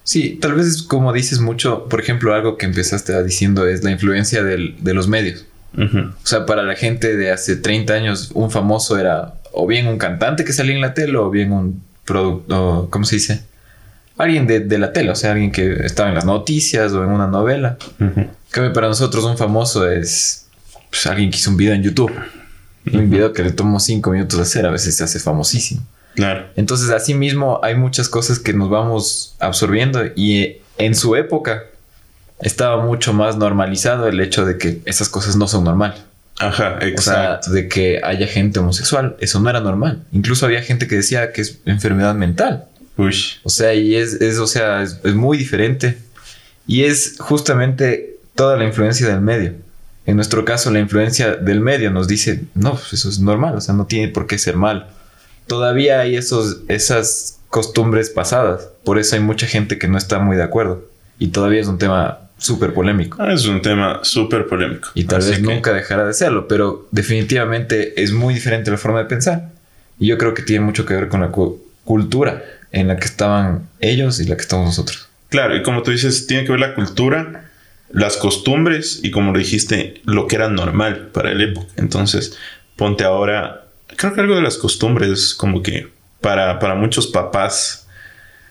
Sí, 0.03 0.37
tal 0.39 0.53
vez 0.53 0.67
es 0.67 0.83
como 0.83 1.11
dices 1.13 1.39
mucho, 1.39 1.85
por 1.89 1.99
ejemplo, 1.99 2.33
algo 2.35 2.57
que 2.57 2.65
empezaste 2.67 3.13
a 3.15 3.23
diciendo 3.23 3.67
es 3.67 3.83
la 3.83 3.91
influencia 3.91 4.43
del- 4.43 4.75
de 4.79 4.93
los 4.93 5.07
medios. 5.07 5.45
O 6.23 6.25
sea, 6.27 6.45
para 6.45 6.63
la 6.63 6.75
gente 6.75 7.17
de 7.17 7.31
hace 7.31 7.55
30 7.57 7.93
años, 7.95 8.31
un 8.33 8.49
famoso 8.51 8.97
era 8.97 9.33
o 9.51 9.65
bien 9.67 9.87
un 9.87 9.97
cantante 9.97 10.45
que 10.45 10.53
salía 10.53 10.75
en 10.75 10.81
la 10.81 10.93
tele 10.93 11.17
o 11.17 11.29
bien 11.29 11.51
un 11.51 11.81
producto, 12.05 12.87
¿cómo 12.91 13.03
se 13.05 13.15
dice? 13.15 13.41
Alguien 14.17 14.47
de, 14.47 14.61
de 14.61 14.77
la 14.77 14.93
tele, 14.93 15.09
o 15.11 15.15
sea, 15.15 15.31
alguien 15.33 15.51
que 15.51 15.85
estaba 15.85 16.07
en 16.09 16.15
las 16.15 16.23
noticias 16.25 16.93
o 16.93 17.03
en 17.03 17.09
una 17.09 17.27
novela. 17.27 17.77
En 17.99 18.29
cambio, 18.51 18.71
para 18.73 18.87
nosotros 18.87 19.25
un 19.25 19.37
famoso 19.37 19.89
es 19.91 20.45
pues, 20.89 21.05
alguien 21.07 21.29
que 21.31 21.37
hizo 21.37 21.49
un 21.49 21.57
video 21.57 21.73
en 21.73 21.83
YouTube. 21.83 22.11
Un 22.93 23.09
video 23.09 23.33
que 23.33 23.43
le 23.43 23.51
tomó 23.51 23.79
5 23.79 24.11
minutos 24.11 24.37
de 24.37 24.43
hacer, 24.43 24.65
a 24.65 24.69
veces 24.69 24.95
se 24.95 25.03
hace 25.03 25.19
famosísimo. 25.19 25.81
Claro. 26.15 26.45
Entonces, 26.55 26.89
así 26.91 27.13
mismo 27.13 27.59
hay 27.63 27.75
muchas 27.75 28.09
cosas 28.09 28.39
que 28.39 28.53
nos 28.53 28.69
vamos 28.69 29.35
absorbiendo 29.39 30.03
y 30.15 30.37
eh, 30.37 30.61
en 30.77 30.95
su 30.95 31.15
época 31.15 31.63
estaba 32.41 32.83
mucho 32.83 33.13
más 33.13 33.37
normalizado 33.37 34.07
el 34.07 34.19
hecho 34.19 34.45
de 34.45 34.57
que 34.57 34.81
esas 34.85 35.09
cosas 35.09 35.35
no 35.35 35.47
son 35.47 35.63
normal. 35.63 35.95
Ajá, 36.37 36.75
O 36.77 36.79
sea, 36.79 36.87
exacto. 36.89 37.51
de 37.51 37.67
que 37.69 38.01
haya 38.03 38.27
gente 38.27 38.59
homosexual, 38.59 39.15
eso 39.19 39.39
no 39.39 39.49
era 39.49 39.61
normal. 39.61 40.03
Incluso 40.11 40.45
había 40.45 40.61
gente 40.61 40.87
que 40.87 40.95
decía 40.95 41.31
que 41.31 41.41
es 41.41 41.59
enfermedad 41.65 42.13
mental. 42.13 42.65
Uy. 42.97 43.15
O 43.43 43.49
sea, 43.49 43.73
y 43.73 43.95
es, 43.95 44.13
es 44.21 44.37
o 44.39 44.47
sea, 44.47 44.83
es, 44.83 44.99
es 45.03 45.15
muy 45.15 45.37
diferente. 45.37 45.97
Y 46.67 46.83
es 46.83 47.15
justamente 47.19 48.17
toda 48.35 48.57
la 48.57 48.65
influencia 48.65 49.07
del 49.07 49.21
medio. 49.21 49.53
En 50.05 50.15
nuestro 50.17 50.45
caso, 50.45 50.69
la 50.71 50.79
influencia 50.79 51.35
del 51.35 51.61
medio 51.61 51.89
nos 51.91 52.07
dice, 52.07 52.43
no, 52.53 52.71
pues 52.73 52.93
eso 52.93 53.09
es 53.09 53.19
normal, 53.19 53.55
o 53.55 53.61
sea, 53.61 53.73
no 53.73 53.85
tiene 53.85 54.07
por 54.09 54.27
qué 54.27 54.37
ser 54.37 54.55
mal. 54.55 54.87
Todavía 55.47 55.99
hay 55.99 56.15
esos, 56.15 56.61
esas 56.67 57.39
costumbres 57.49 58.09
pasadas, 58.09 58.69
por 58.83 58.99
eso 58.99 59.15
hay 59.15 59.21
mucha 59.21 59.47
gente 59.47 59.77
que 59.79 59.87
no 59.87 59.97
está 59.97 60.19
muy 60.19 60.37
de 60.37 60.43
acuerdo. 60.43 60.85
Y 61.19 61.29
todavía 61.29 61.61
es 61.61 61.67
un 61.67 61.77
tema 61.77 62.19
súper 62.37 62.73
polémico. 62.73 63.17
Ah, 63.21 63.31
Es 63.33 63.45
un 63.45 63.61
tema 63.61 63.99
súper 64.03 64.45
polémico. 64.47 64.89
Y 64.93 65.05
tal 65.05 65.19
Así 65.19 65.29
vez 65.29 65.39
que- 65.39 65.45
nunca 65.45 65.73
dejará 65.73 66.05
de 66.05 66.13
serlo, 66.13 66.47
pero 66.47 66.87
definitivamente 66.91 68.01
es 68.03 68.11
muy 68.11 68.33
diferente 68.33 68.69
la 68.71 68.77
forma 68.77 68.99
de 68.99 69.05
pensar. 69.05 69.49
Y 69.99 70.07
yo 70.07 70.17
creo 70.17 70.33
que 70.33 70.41
tiene 70.43 70.65
mucho 70.65 70.85
que 70.85 70.93
ver 70.93 71.07
con 71.07 71.21
la 71.21 71.29
cu- 71.29 71.63
cultura 71.85 72.43
en 72.71 72.87
la 72.89 72.97
que 72.97 73.05
estaban 73.05 73.67
ellos 73.79 74.19
y 74.19 74.25
la 74.25 74.35
que 74.35 74.41
estamos 74.41 74.65
nosotros. 74.65 75.07
Claro, 75.29 75.55
y 75.55 75.63
como 75.63 75.81
tú 75.81 75.91
dices, 75.91 76.27
tiene 76.27 76.43
que 76.43 76.51
ver 76.51 76.59
la 76.59 76.75
cultura, 76.75 77.44
las 77.95 78.17
costumbres 78.17 78.99
y 79.03 79.09
como 79.09 79.31
dijiste, 79.35 80.01
lo 80.03 80.27
que 80.27 80.35
era 80.35 80.49
normal 80.49 81.11
para 81.13 81.31
el 81.31 81.39
época. 81.39 81.71
Entonces, 81.77 82.37
ponte 82.75 83.05
ahora, 83.05 83.67
creo 83.95 84.13
que 84.13 84.19
algo 84.19 84.35
de 84.35 84.41
las 84.41 84.57
costumbres, 84.57 85.33
como 85.33 85.63
que 85.63 85.87
para, 86.19 86.59
para 86.59 86.75
muchos 86.75 87.07
papás, 87.07 87.87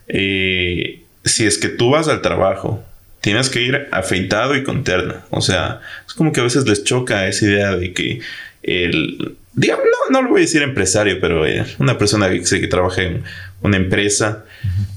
eh, 0.08 1.02
si 1.26 1.44
es 1.44 1.58
que 1.58 1.68
tú 1.68 1.90
vas 1.90 2.08
al 2.08 2.22
trabajo, 2.22 2.82
tienes 3.20 3.50
que 3.50 3.60
ir 3.60 3.86
afeitado 3.92 4.56
y 4.56 4.64
con 4.64 4.82
terna. 4.82 5.26
O 5.28 5.42
sea, 5.42 5.82
es 6.06 6.14
como 6.14 6.32
que 6.32 6.40
a 6.40 6.44
veces 6.44 6.66
les 6.66 6.82
choca 6.82 7.28
esa 7.28 7.44
idea 7.44 7.76
de 7.76 7.92
que 7.92 8.20
el, 8.62 9.36
digamos, 9.54 9.84
no, 9.84 10.12
no 10.12 10.22
lo 10.22 10.30
voy 10.30 10.40
a 10.40 10.42
decir 10.42 10.62
empresario, 10.62 11.18
pero 11.20 11.46
eh, 11.46 11.64
una 11.78 11.96
persona 11.98 12.28
que, 12.30 12.42
que 12.42 12.66
trabaja 12.66 13.02
en 13.02 13.22
una 13.62 13.76
empresa, 13.76 14.44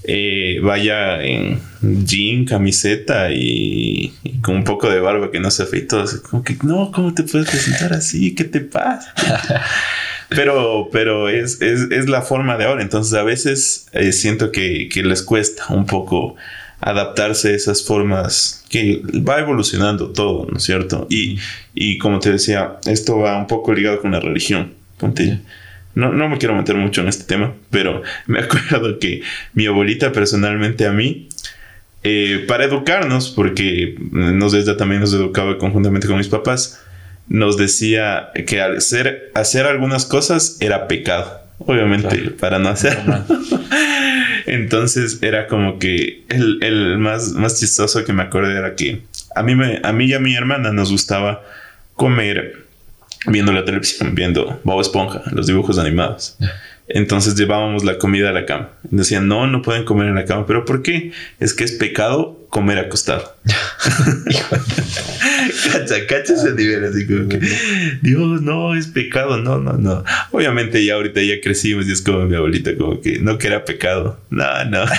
eh, 0.04 0.60
vaya 0.62 1.24
en 1.24 1.60
jean, 2.06 2.46
camiseta 2.46 3.32
y, 3.32 4.14
y 4.24 4.42
con 4.42 4.56
un 4.56 4.64
poco 4.64 4.90
de 4.90 5.00
barba 5.00 5.32
que 5.32 5.40
no 5.40 5.52
se 5.52 5.64
afeitó. 5.64 6.04
Como 6.30 6.44
que, 6.44 6.58
no, 6.64 6.92
¿cómo 6.92 7.14
te 7.14 7.24
puedes 7.24 7.50
presentar 7.50 7.94
así? 7.94 8.36
¿Qué 8.36 8.44
te 8.44 8.62
pasa? 8.62 9.14
Pero, 10.30 10.90
pero 10.92 11.30
es, 11.30 11.62
es, 11.62 11.90
es 11.90 12.10
la 12.10 12.22
forma 12.22 12.58
de 12.58 12.66
ahora. 12.66 12.82
Entonces 12.82 13.14
a 13.14 13.24
veces 13.24 13.88
eh, 13.94 14.12
siento 14.12 14.52
que, 14.52 14.90
que 14.90 15.02
les 15.02 15.22
cuesta 15.22 15.68
un 15.70 15.86
poco 15.86 16.36
adaptarse 16.80 17.50
a 17.50 17.56
esas 17.56 17.84
formas 17.84 18.64
que 18.70 19.02
va 19.28 19.40
evolucionando 19.40 20.12
todo, 20.12 20.48
¿no 20.50 20.58
es 20.58 20.64
cierto? 20.64 21.08
Y, 21.10 21.40
y 21.74 21.98
como 21.98 22.20
te 22.20 22.32
decía, 22.32 22.74
esto 22.86 23.18
va 23.20 23.38
un 23.38 23.48
poco 23.48 23.74
ligado 23.74 24.00
con 24.02 24.12
la 24.12 24.20
religión. 24.20 24.74
Ponte, 25.00 25.40
no, 25.96 26.12
no 26.14 26.30
me 26.30 26.38
quiero 26.38 26.56
meter 26.56 26.76
mucho 26.76 27.02
en 27.02 27.08
este 27.08 27.24
tema, 27.24 27.54
pero 27.72 28.02
me 28.28 28.40
acuerdo 28.40 29.00
que 29.00 29.22
mi 29.54 29.66
abuelita 29.66 30.12
personalmente 30.12 30.86
a 30.86 30.92
mí, 30.92 31.30
eh, 32.04 32.46
para 32.48 32.66
educarnos, 32.66 33.30
porque 33.30 33.96
nos 34.12 34.52
desde 34.52 34.76
también 34.76 35.02
nos 35.02 35.14
educaba 35.14 35.58
conjuntamente 35.58 36.08
con 36.08 36.18
mis 36.18 36.28
papás, 36.28 36.80
nos 37.28 37.58
decía 37.58 38.30
que 38.48 38.62
hacer, 38.62 39.32
hacer 39.34 39.66
algunas 39.66 40.06
cosas 40.06 40.58
era 40.62 40.88
pecado. 40.88 41.42
Obviamente, 41.60 42.08
Claro. 42.22 42.38
para 42.38 42.60
no 42.60 42.70
hacer. 42.70 42.98
Entonces 44.48 45.20
era 45.22 45.48
como 45.48 45.78
que 45.78 46.24
el, 46.30 46.64
el 46.64 46.98
más, 46.98 47.34
más 47.34 47.60
chistoso 47.60 48.04
que 48.06 48.14
me 48.14 48.24
acuerdo 48.24 48.50
era 48.50 48.76
que 48.76 49.02
a 49.36 49.44
mí, 49.44 49.56
me, 49.56 49.82
a 49.84 49.92
mí 49.92 50.06
y 50.06 50.14
a 50.14 50.20
mi 50.20 50.36
hermana 50.36 50.72
nos 50.72 50.90
gustaba 50.90 51.44
comer 51.96 52.66
viendo 53.28 53.52
la 53.52 53.66
televisión, 53.66 54.16
viendo 54.16 54.60
Bob 54.64 54.80
Esponja, 54.80 55.22
los 55.32 55.48
dibujos 55.48 55.78
animados. 55.78 56.38
Entonces 56.90 57.36
llevábamos 57.36 57.84
la 57.84 57.98
comida 57.98 58.30
a 58.30 58.34
la 58.34 58.46
cama. 58.46 58.70
Decían, 58.84 59.28
no, 59.28 59.46
no 59.48 59.62
pueden 59.62 59.84
comer 59.84 60.08
en 60.08 60.16
la 60.16 60.26
cama. 60.26 60.46
¿Pero 60.46 60.64
por 60.66 60.82
qué? 60.82 61.12
Es 61.40 61.54
que 61.54 61.66
es 61.66 61.74
pecado 61.74 62.48
comer 62.50 62.80
acostado. 62.80 63.36
cacha, 65.72 66.08
cacha 66.08 66.34
ese 66.34 66.54
nivel 66.54 66.86
así 66.86 67.06
como 67.06 67.28
que, 67.28 67.42
Dios, 68.02 68.42
no, 68.42 68.74
es 68.74 68.88
pecado, 68.88 69.38
no, 69.38 69.60
no, 69.60 69.74
no. 69.74 70.04
Obviamente 70.32 70.84
ya 70.86 70.96
ahorita 70.96 71.22
ya 71.22 71.42
crecimos 71.44 71.88
y 71.88 71.92
es 71.92 72.02
como 72.02 72.26
mi 72.26 72.36
abuelita, 72.36 72.76
como 72.78 73.02
que 73.02 73.20
no 73.20 73.38
que 73.38 73.48
era 73.48 73.66
pecado. 73.66 74.20
No, 74.30 74.66
no. 74.66 74.86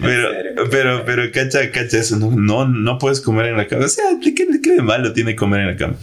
Pero, 0.00 0.28
pero, 0.44 0.70
pero, 0.70 1.04
pero, 1.04 1.32
cacha, 1.32 1.70
cacha 1.70 1.98
eso. 1.98 2.16
No, 2.16 2.30
no, 2.30 2.66
no 2.66 2.98
puedes 2.98 3.20
comer 3.20 3.46
en 3.46 3.56
la 3.56 3.66
cama. 3.66 3.84
O 3.84 3.88
sea, 3.88 4.04
¿qué, 4.22 4.34
qué 4.34 4.46
de 4.46 4.82
malo 4.82 5.12
tiene 5.12 5.34
comer 5.34 5.62
en 5.62 5.66
la 5.66 5.76
cama? 5.76 5.96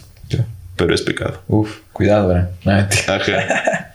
Pero 0.80 0.94
es 0.94 1.02
pecado. 1.02 1.42
Uf, 1.46 1.78
cuidado, 1.92 2.28
¿verdad? 2.28 2.50
No, 2.64 2.72
mentira. 2.74 3.16
Ajá. 3.16 3.94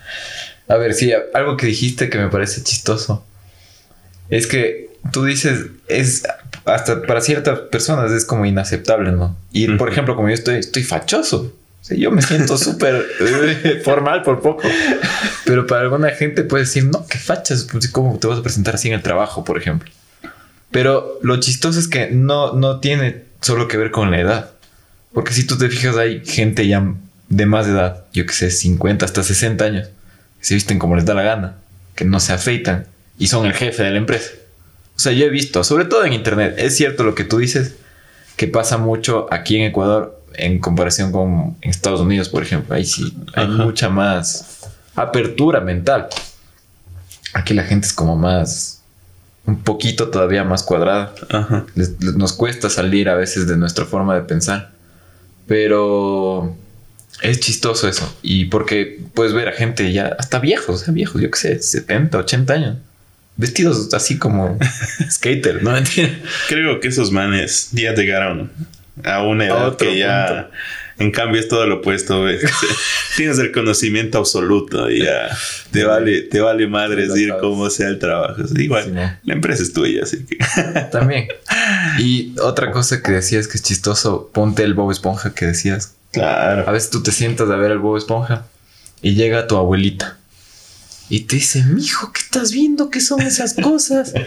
A 0.68 0.78
ver, 0.78 0.94
sí, 0.94 1.12
algo 1.34 1.58
que 1.58 1.66
dijiste 1.68 2.10
que 2.10 2.18
me 2.18 2.28
parece 2.30 2.64
chistoso. 2.64 3.26
Es 4.30 4.48
que 4.48 4.90
tú 5.12 5.26
dices, 5.26 5.66
es 5.88 6.24
hasta 6.66 7.02
para 7.04 7.22
ciertas 7.22 7.60
personas 7.60 8.12
es 8.12 8.26
como 8.26 8.46
inaceptable, 8.46 9.12
¿no? 9.12 9.36
Y 9.52 9.68
por 9.78 9.92
ejemplo, 9.92 10.16
como 10.16 10.30
yo 10.30 10.34
estoy, 10.34 10.58
estoy 10.58 10.84
fachoso. 10.84 11.54
O 11.82 11.88
sea, 11.88 11.98
yo 11.98 12.10
me 12.12 12.22
siento 12.22 12.58
súper 12.60 13.06
eh, 13.20 13.82
formal 13.84 14.24
por 14.24 14.42
poco. 14.42 14.64
Pero 15.46 15.68
para 15.68 15.82
alguna 15.82 16.10
gente 16.12 16.44
puede 16.44 16.64
decir, 16.64 16.86
no, 16.86 17.06
qué 17.08 17.18
fachas. 17.18 17.68
Pues, 17.72 17.88
¿Cómo 17.90 18.18
te 18.18 18.28
vas 18.28 18.40
a 18.40 18.44
presentar 18.44 18.76
así 18.76 18.88
en 18.88 18.96
el 18.96 19.02
trabajo, 19.04 19.44
por 19.44 19.58
ejemplo? 19.58 19.92
Pero 20.72 21.20
lo 21.22 21.40
chistoso 21.40 21.80
es 21.80 21.88
que 21.88 22.10
no, 22.10 22.54
no 22.54 22.80
tiene 22.80 23.26
solo 23.42 23.68
que 23.68 23.78
ver 23.78 23.92
con 23.92 24.10
la 24.10 24.20
edad. 24.20 24.52
Porque 25.16 25.34
si 25.34 25.48
tú 25.48 25.58
te 25.58 25.68
fijas, 25.70 25.98
hay 25.98 26.24
gente 26.24 26.68
ya 26.68 26.94
de 27.30 27.46
más 27.48 27.66
edad, 27.66 28.04
yo 28.14 28.26
que 28.28 28.34
sé, 28.34 28.52
50 28.52 29.04
hasta 29.04 29.24
60 29.24 29.64
años, 29.66 29.88
que 30.40 30.46
se 30.46 30.54
visten 30.54 30.78
como 30.78 30.96
les 30.96 31.06
da 31.06 31.16
la 31.16 31.24
gana, 31.24 31.56
que 31.96 32.06
no 32.06 32.20
se 32.20 32.34
afeitan 32.34 32.86
y 33.18 33.28
son 33.28 33.48
el 33.48 33.54
jefe 33.54 33.82
de 33.82 33.90
la 33.92 33.98
empresa. 33.98 34.30
O 34.96 35.00
sea, 35.00 35.12
yo 35.14 35.26
he 35.26 35.30
visto, 35.30 35.64
sobre 35.64 35.86
todo 35.86 36.06
en 36.06 36.14
internet, 36.14 36.54
es 36.60 36.76
cierto 36.78 37.04
lo 37.04 37.16
que 37.16 37.24
tú 37.24 37.40
dices, 37.40 37.76
que 38.36 38.48
pasa 38.48 38.78
mucho 38.78 39.28
aquí 39.34 39.56
en 39.58 39.64
Ecuador 39.64 40.22
en 40.34 40.60
comparación 40.60 41.12
con 41.14 41.56
en 41.62 41.70
Estados 41.70 42.02
Unidos, 42.02 42.28
por 42.30 42.44
ejemplo. 42.44 42.76
Ahí 42.76 42.86
sí 42.86 43.16
hay 43.36 43.46
Ajá. 43.46 43.64
mucha 43.64 43.90
más 43.90 44.60
apertura 44.96 45.62
mental. 45.62 46.08
Aquí 47.34 47.54
la 47.54 47.64
gente 47.64 47.88
es 47.88 47.94
como 47.94 48.16
más, 48.18 48.82
un 49.46 49.62
poquito 49.64 50.10
todavía 50.10 50.44
más 50.44 50.64
cuadrada. 50.64 51.14
Ajá. 51.30 51.66
Les- 51.76 51.96
les- 52.02 52.16
nos 52.16 52.34
cuesta 52.34 52.70
salir 52.70 53.08
a 53.10 53.16
veces 53.16 53.48
de 53.48 53.56
nuestra 53.58 53.86
forma 53.86 54.14
de 54.16 54.22
pensar. 54.22 54.75
Pero 55.48 56.56
es 57.22 57.40
chistoso 57.40 57.88
eso. 57.88 58.14
Y 58.22 58.46
porque 58.46 59.00
puedes 59.14 59.34
ver 59.34 59.48
a 59.48 59.54
gente 59.54 59.92
ya, 59.92 60.16
hasta 60.20 60.40
viejos, 60.40 60.92
viejos, 60.92 61.22
yo 61.22 61.32
qué 61.32 61.38
sé, 61.38 61.62
70, 61.62 62.18
80 62.18 62.54
años. 62.54 62.78
Vestidos 63.38 63.94
así 63.94 64.18
como 64.18 64.58
skater, 65.10 65.62
¿no? 65.64 65.74
Creo 66.48 66.80
que 66.80 66.88
esos 66.88 67.12
manes 67.12 67.70
ya 67.74 67.94
llegaron 67.94 68.52
a 69.04 69.24
una 69.24 69.44
A 69.44 69.48
edad 69.48 69.68
otro 69.68 69.90
que 69.90 69.98
ya, 69.98 70.50
En 70.98 71.12
cambio 71.12 71.42
es 71.42 71.48
todo 71.48 71.66
lo 71.66 71.78
opuesto. 71.78 72.26
Tienes 73.18 73.40
el 73.40 73.52
conocimiento 73.52 74.18
absoluto 74.18 74.90
y 74.90 75.04
ya 75.04 75.30
te 75.72 75.84
vale, 75.84 76.22
te 76.22 76.40
vale 76.40 76.68
madre 76.68 77.08
decir 77.08 77.34
cómo 77.40 77.70
sea 77.70 77.90
el 77.90 78.00
trabajo. 78.00 78.42
igual, 78.58 79.20
la 79.24 79.34
empresa 79.34 79.64
es 79.64 79.74
tuya, 79.74 80.04
así 80.04 80.26
que... 80.26 80.38
También. 80.92 81.28
Y 82.00 82.34
otra 82.40 82.72
cosa 82.72 83.02
que 83.02 83.12
decías 83.12 83.48
que 83.48 83.58
es 83.58 83.64
chistoso, 83.64 84.30
ponte 84.34 84.64
el 84.64 84.74
Bob 84.74 84.92
Esponja 84.92 85.34
que 85.34 85.48
decías. 85.48 85.96
Claro. 86.12 86.68
A 86.68 86.72
veces 86.72 86.90
tú 86.90 87.04
te 87.04 87.12
sientas 87.12 87.50
a 87.50 87.56
ver 87.56 87.72
el 87.72 87.80
Bob 87.80 87.98
Esponja 87.98 88.46
y 89.02 89.16
llega 89.16 89.48
tu 89.48 89.58
abuelita 89.58 90.18
y 91.10 91.22
te 91.22 91.36
dice, 91.36 91.64
mijo, 91.64 92.12
¿qué 92.12 92.22
estás 92.22 92.52
viendo? 92.52 92.90
¿Qué 92.90 93.02
son 93.02 93.22
esas 93.22 93.54
cosas? 93.54 94.14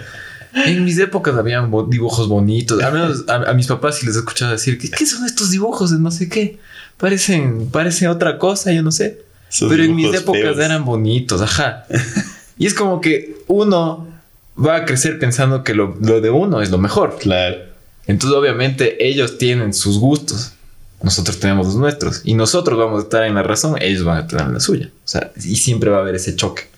En 0.52 0.84
mis 0.84 0.98
épocas 0.98 1.34
habían 1.36 1.70
dibujos 1.88 2.28
bonitos. 2.28 2.82
Al 2.82 2.92
menos 2.92 3.24
a, 3.28 3.52
mis 3.52 3.66
papás 3.66 3.96
sí 3.96 4.06
les 4.06 4.16
he 4.16 4.18
escuchado 4.20 4.52
decir, 4.52 4.78
¿qué, 4.78 5.06
son 5.06 5.24
estos 5.24 5.50
dibujos 5.50 5.90
de 5.90 5.98
no 5.98 6.10
sé 6.10 6.28
qué? 6.28 6.58
Parecen, 6.96 7.68
parece 7.70 8.08
otra 8.08 8.38
cosa, 8.38 8.72
yo 8.72 8.82
no 8.82 8.92
sé. 8.92 9.22
Pero 9.60 9.82
en 9.82 9.94
mis 9.94 10.14
épocas 10.14 10.58
eran 10.58 10.84
bonitos, 10.84 11.40
ajá. 11.40 11.86
y 12.58 12.66
es 12.66 12.74
como 12.74 13.00
que 13.00 13.36
uno 13.46 14.06
va 14.58 14.76
a 14.76 14.84
crecer 14.84 15.18
pensando 15.18 15.64
que 15.64 15.74
lo, 15.74 15.96
lo 16.00 16.20
de 16.20 16.30
uno 16.30 16.60
es 16.60 16.70
lo 16.70 16.78
mejor. 16.78 17.18
Claro. 17.18 17.56
Entonces, 18.06 18.36
obviamente, 18.36 19.06
ellos 19.06 19.38
tienen 19.38 19.74
sus 19.74 19.98
gustos. 19.98 20.52
Nosotros 21.02 21.38
tenemos 21.38 21.66
los 21.66 21.76
nuestros. 21.76 22.22
Y 22.24 22.34
nosotros 22.34 22.78
vamos 22.78 23.00
a 23.00 23.02
estar 23.04 23.24
en 23.24 23.34
la 23.34 23.42
razón, 23.42 23.76
ellos 23.80 24.04
van 24.04 24.18
a 24.18 24.26
tener 24.26 24.48
la 24.48 24.60
suya. 24.60 24.90
O 25.04 25.08
sea, 25.08 25.30
y 25.36 25.56
siempre 25.56 25.90
va 25.90 25.98
a 25.98 26.00
haber 26.00 26.16
ese 26.16 26.34
choque 26.34 26.68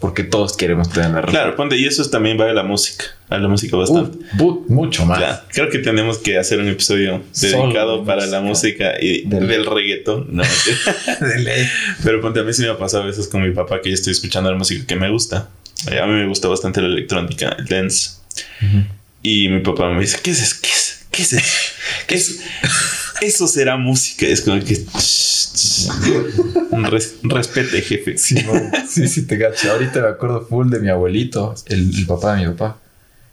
porque 0.00 0.22
todos 0.22 0.56
queremos 0.56 0.90
tener 0.90 1.10
la 1.10 1.20
razón. 1.22 1.30
Claro, 1.30 1.56
ponte, 1.56 1.76
y 1.76 1.84
eso 1.84 2.08
también 2.08 2.38
va 2.38 2.48
a 2.48 2.52
la 2.52 2.62
música, 2.62 3.04
a 3.28 3.38
la 3.38 3.48
música 3.48 3.76
bastante. 3.76 4.18
mucho 4.68 5.04
más. 5.04 5.40
creo 5.48 5.68
que 5.70 5.78
tenemos 5.78 6.18
que 6.18 6.38
hacer 6.38 6.60
un 6.60 6.68
episodio 6.68 7.22
dedicado 7.40 8.04
para 8.04 8.26
la 8.26 8.40
música 8.40 8.94
y 9.00 9.22
del, 9.26 9.66
reggaetón. 9.66 10.26
No, 10.30 10.42
Pero 12.04 12.20
ponte, 12.20 12.40
a 12.40 12.42
mí 12.44 12.52
sí 12.52 12.62
me 12.62 12.68
ha 12.68 12.78
pasado 12.78 13.04
a 13.04 13.06
veces 13.06 13.26
con 13.26 13.42
mi 13.42 13.50
papá 13.50 13.80
que 13.80 13.90
yo 13.90 13.94
estoy 13.94 14.12
escuchando 14.12 14.50
la 14.50 14.56
música 14.56 14.86
que 14.86 14.96
me 14.96 15.10
gusta. 15.10 15.48
A 15.86 16.06
mí 16.06 16.12
me 16.12 16.26
gusta 16.26 16.48
bastante 16.48 16.80
la 16.80 16.88
electrónica, 16.88 17.56
el 17.58 17.66
dance. 17.66 18.10
Y 19.22 19.48
mi 19.48 19.60
papá 19.60 19.90
me 19.90 20.00
dice, 20.00 20.18
¿qué 20.22 20.30
es 20.30 20.42
eso? 20.42 20.56
¿Qué 20.62 20.68
es, 20.68 21.06
¿Qué 21.10 21.22
es 21.22 21.32
eso? 21.32 21.72
¿Qué 22.06 22.14
es? 22.14 22.40
Eso 23.20 23.48
será 23.48 23.76
música. 23.76 24.26
Es 24.26 24.42
como 24.42 24.62
que. 24.64 24.78
Respete, 27.22 27.82
jefe. 27.82 28.18
Sí, 28.18 28.36
sí, 29.08 29.26
te 29.26 29.36
gacho. 29.36 29.70
Ahorita 29.70 30.00
me 30.00 30.08
acuerdo 30.08 30.46
full 30.46 30.70
de 30.70 30.80
mi 30.80 30.88
abuelito, 30.88 31.54
el, 31.66 32.06
papá 32.06 32.36
de 32.36 32.46
mi 32.46 32.54
papá. 32.54 32.78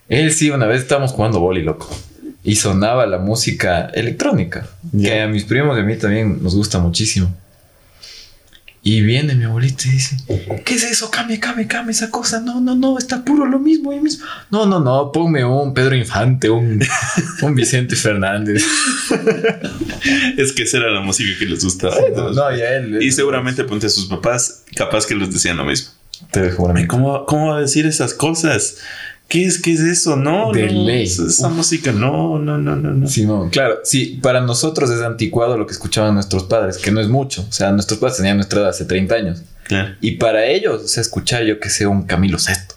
Él 0.10 0.32
sí, 0.32 0.50
una 0.50 0.66
vez 0.66 0.82
estábamos 0.82 1.12
jugando 1.12 1.40
boli, 1.40 1.64
loco. 1.64 1.90
Y 2.44 2.56
sonaba 2.56 3.06
la 3.06 3.18
música 3.18 3.88
electrónica. 3.94 4.68
Que 4.92 5.22
a 5.22 5.28
mis 5.28 5.46
primos 5.46 5.78
y 5.78 5.82
a 5.82 5.84
mí 5.84 5.96
también 5.98 6.44
nos 6.44 6.56
gusta 6.56 6.80
muchísimo. 6.80 7.34
Y 8.88 9.02
viene 9.02 9.34
mi 9.34 9.46
abuelita 9.46 9.88
y 9.88 9.94
dice, 9.94 10.16
¿qué 10.64 10.76
es 10.76 10.84
eso? 10.84 11.10
Came, 11.10 11.40
came, 11.40 11.66
came 11.66 11.92
esa 11.92 12.12
cosa. 12.12 12.40
No, 12.40 12.62
no, 12.62 12.76
no, 12.76 13.00
está 13.00 13.26
puro 13.26 13.48
lo 13.48 13.58
mismo 13.58 13.92
y 13.92 14.00
mismo. 14.00 14.24
No, 14.52 14.68
no, 14.68 14.80
no, 14.80 15.12
ponme 15.12 15.44
un 15.44 15.74
Pedro 15.74 15.96
Infante, 15.96 16.52
un, 16.52 16.80
un 17.42 17.56
Vicente 17.56 17.96
Fernández. 17.96 18.64
es 20.38 20.54
que 20.54 20.62
esa 20.62 20.78
era 20.78 20.92
la 20.92 21.02
música 21.02 21.32
que 21.40 21.48
les 21.48 21.64
gustaba. 21.64 21.96
No, 22.16 22.56
y 22.56 22.62
a 22.62 22.76
él. 22.76 23.02
Y 23.02 23.12
seguramente 23.12 23.64
ponte 23.64 23.88
a 23.88 23.90
sus 23.90 24.06
papás, 24.06 24.66
capaz 24.76 25.08
que 25.08 25.16
les 25.16 25.34
decían 25.34 25.58
lo 25.58 25.66
mismo. 25.66 25.90
Te 26.30 26.42
dejo 26.42 26.72
¿Cómo, 26.88 27.26
¿Cómo 27.26 27.48
va 27.48 27.58
a 27.58 27.62
decir 27.62 27.88
esas 27.88 28.14
cosas? 28.14 28.78
¿Qué 29.28 29.46
es, 29.46 29.60
¿Qué 29.60 29.74
es 29.74 29.80
eso? 29.80 30.16
No, 30.16 30.52
de 30.52 30.70
ley. 30.70 31.04
Esa 31.04 31.50
música, 31.50 31.92
no, 31.92 32.38
no, 32.38 32.58
no, 32.58 32.76
no, 32.76 32.92
no. 32.92 33.50
Claro, 33.50 33.80
sí, 33.84 34.20
para 34.22 34.42
nosotros 34.42 34.90
es 34.92 35.02
anticuado 35.02 35.58
lo 35.58 35.66
que 35.66 35.74
escuchaban 35.74 36.14
nuestros 36.14 36.44
padres, 36.44 36.78
que 36.78 36.92
no 36.92 37.02
es 37.02 37.08
mucho. 37.08 37.46
O 37.48 37.52
sea, 37.52 37.72
nuestros 37.72 38.00
padres 38.00 38.18
tenían 38.18 38.38
nuestra 38.38 38.62
edad 38.62 38.70
hace 38.70 38.86
30 38.86 39.16
años. 39.16 39.42
Claro. 39.64 39.96
Y 40.00 40.12
para 40.12 40.46
ellos, 40.46 40.84
o 40.84 40.88
sea, 40.88 41.02
escuchar 41.02 41.44
yo 41.44 41.60
que 41.60 41.70
sea 41.70 41.90
un 41.90 42.04
Camilo 42.04 42.38
Sesto. 42.38 42.76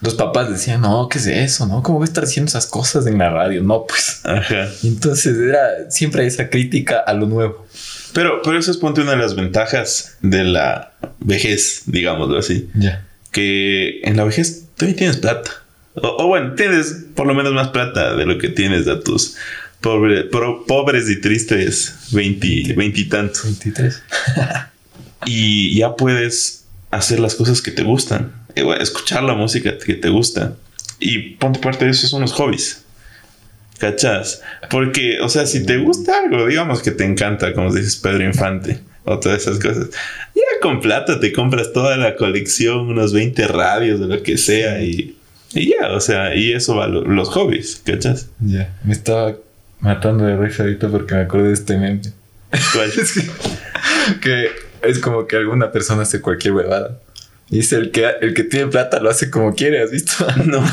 Los 0.00 0.14
papás 0.14 0.50
decían, 0.50 0.80
no, 0.80 1.08
¿qué 1.08 1.18
es 1.18 1.26
eso? 1.28 1.66
¿No? 1.66 1.82
¿Cómo 1.82 1.98
voy 1.98 2.06
a 2.06 2.08
estar 2.08 2.24
haciendo 2.24 2.48
esas 2.48 2.66
cosas 2.66 3.06
en 3.06 3.18
la 3.18 3.30
radio? 3.30 3.62
No, 3.62 3.86
pues. 3.86 4.20
Ajá. 4.24 4.68
entonces 4.82 5.38
era 5.38 5.90
siempre 5.90 6.26
esa 6.26 6.48
crítica 6.50 6.98
a 6.98 7.12
lo 7.12 7.26
nuevo. 7.26 7.64
Pero, 8.12 8.42
pero 8.42 8.58
eso 8.58 8.70
es 8.70 8.78
ponte 8.78 9.00
una 9.00 9.12
de 9.12 9.18
las 9.18 9.36
ventajas 9.36 10.16
de 10.20 10.44
la 10.44 10.92
vejez, 11.20 11.82
digámoslo 11.86 12.38
así. 12.38 12.68
Ya. 12.74 13.06
Que 13.30 14.00
en 14.02 14.16
la 14.16 14.24
vejez 14.24 14.64
todavía 14.76 14.96
tienes 14.96 15.18
plata. 15.18 15.61
O, 15.94 16.26
bueno, 16.26 16.54
tienes 16.54 17.06
por 17.14 17.26
lo 17.26 17.34
menos 17.34 17.52
más 17.52 17.68
plata 17.68 18.16
de 18.16 18.24
lo 18.24 18.38
que 18.38 18.48
tienes 18.48 18.88
a 18.88 19.00
tus 19.00 19.36
pobres 19.80 21.10
y 21.10 21.20
tristes 21.20 22.08
veintitantos. 22.12 23.44
23. 23.44 24.02
y 25.26 25.76
ya 25.76 25.96
puedes 25.96 26.64
hacer 26.90 27.20
las 27.20 27.34
cosas 27.34 27.60
que 27.60 27.70
te 27.70 27.82
gustan, 27.82 28.32
eh, 28.54 28.64
escuchar 28.80 29.22
la 29.22 29.34
música 29.34 29.76
que 29.78 29.94
te 29.94 30.08
gusta. 30.08 30.54
Y 30.98 31.34
ponte 31.34 31.58
parte 31.58 31.84
de 31.84 31.90
eso 31.90 32.06
son 32.06 32.22
los 32.22 32.32
hobbies. 32.32 32.84
¿Cachas? 33.78 34.40
Porque, 34.70 35.18
o 35.20 35.28
sea, 35.28 35.44
si 35.44 35.66
te 35.66 35.78
gusta 35.78 36.20
algo, 36.20 36.46
digamos 36.46 36.82
que 36.82 36.92
te 36.92 37.04
encanta, 37.04 37.52
como 37.52 37.74
dices 37.74 37.96
Pedro 37.96 38.24
Infante, 38.24 38.80
o 39.04 39.18
todas 39.18 39.42
esas 39.42 39.58
cosas, 39.58 39.88
ya 40.34 40.42
con 40.60 40.80
plata 40.80 41.18
te 41.18 41.32
compras 41.32 41.72
toda 41.72 41.96
la 41.96 42.14
colección, 42.14 42.86
unos 42.86 43.12
20 43.12 43.48
radios, 43.48 43.98
de 43.98 44.06
lo 44.06 44.22
que 44.22 44.38
sea, 44.38 44.80
y 44.80 45.16
y 45.54 45.70
ya, 45.70 45.92
o 45.92 46.00
sea, 46.00 46.34
y 46.34 46.52
eso 46.52 46.76
va 46.76 46.86
los 46.86 47.28
hobbies, 47.30 47.82
¿cachas? 47.84 48.28
Ya, 48.40 48.74
me 48.84 48.92
estaba 48.92 49.34
matando 49.80 50.24
de 50.24 50.36
risa 50.36 50.62
ahorita 50.62 50.88
porque 50.88 51.14
me 51.14 51.22
acordé 51.22 51.48
de 51.48 51.54
este 51.54 51.76
meme. 51.76 52.00
¿Cuál? 52.72 52.88
es 52.96 53.12
que, 54.20 54.48
es 54.82 54.98
como 54.98 55.26
que 55.26 55.36
alguna 55.36 55.72
persona 55.72 56.02
hace 56.02 56.20
cualquier 56.20 56.54
huevada. 56.54 56.98
Y 57.50 57.56
dice, 57.56 57.76
el 57.76 57.90
que, 57.90 58.08
el 58.20 58.34
que 58.34 58.44
tiene 58.44 58.68
plata 58.68 59.00
lo 59.00 59.10
hace 59.10 59.30
como 59.30 59.54
quiere, 59.54 59.82
¿has 59.82 59.90
visto? 59.90 60.26
No. 60.44 60.60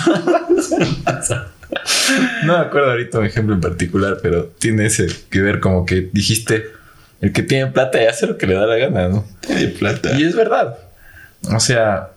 no 2.46 2.58
me 2.58 2.66
acuerdo 2.66 2.92
ahorita 2.92 3.20
un 3.20 3.26
ejemplo 3.26 3.54
en 3.54 3.62
particular, 3.62 4.20
pero 4.22 4.46
tiene 4.60 4.86
ese 4.86 5.08
que 5.30 5.42
ver 5.42 5.60
como 5.60 5.86
que 5.86 6.10
dijiste, 6.14 6.66
el 7.22 7.34
que 7.34 7.44
tiene 7.44 7.68
plata 7.68 8.00
hace 8.10 8.28
lo 8.28 8.38
que 8.38 8.48
le 8.48 8.54
da 8.54 8.66
la 8.66 8.78
gana, 8.78 9.10
¿no? 9.10 9.26
Tiene 9.42 9.68
plata. 9.68 10.18
Y 10.18 10.24
es 10.24 10.36
verdad. 10.36 10.78
O 11.54 11.60
sea, 11.60 12.12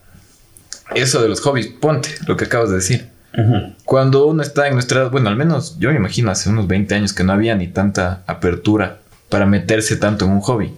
eso 0.94 1.22
de 1.22 1.28
los 1.28 1.40
hobbies, 1.40 1.66
ponte 1.68 2.10
lo 2.26 2.36
que 2.36 2.44
acabas 2.44 2.70
de 2.70 2.76
decir. 2.76 3.08
Cuando 3.84 4.26
uno 4.26 4.42
está 4.42 4.68
en 4.68 4.74
nuestra 4.74 5.00
edad, 5.00 5.10
bueno, 5.10 5.30
al 5.30 5.36
menos 5.36 5.78
yo 5.78 5.90
me 5.90 5.96
imagino 5.96 6.30
hace 6.30 6.50
unos 6.50 6.68
20 6.68 6.94
años 6.94 7.12
que 7.14 7.24
no 7.24 7.32
había 7.32 7.54
ni 7.54 7.66
tanta 7.66 8.22
apertura 8.26 8.98
para 9.30 9.46
meterse 9.46 9.96
tanto 9.96 10.26
en 10.26 10.32
un 10.32 10.40
hobby. 10.40 10.72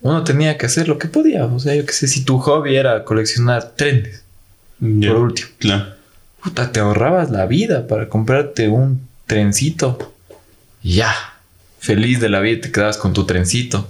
Uno 0.00 0.22
tenía 0.22 0.56
que 0.56 0.66
hacer 0.66 0.88
lo 0.88 0.98
que 0.98 1.08
podía. 1.08 1.44
O 1.46 1.58
sea, 1.58 1.74
yo 1.74 1.84
qué 1.84 1.92
sé, 1.92 2.06
si 2.06 2.24
tu 2.24 2.38
hobby 2.38 2.76
era 2.76 3.04
coleccionar 3.04 3.72
trenes, 3.76 4.22
por 4.78 5.16
último, 5.16 5.48
claro. 5.58 5.86
puta, 6.42 6.72
te 6.72 6.80
ahorrabas 6.80 7.30
la 7.30 7.44
vida 7.46 7.86
para 7.86 8.08
comprarte 8.08 8.68
un 8.68 9.00
trencito. 9.26 10.14
Ya, 10.82 11.12
feliz 11.80 12.20
de 12.20 12.28
la 12.28 12.40
vida, 12.40 12.62
te 12.62 12.72
quedabas 12.72 12.96
con 12.96 13.12
tu 13.12 13.26
trencito. 13.26 13.88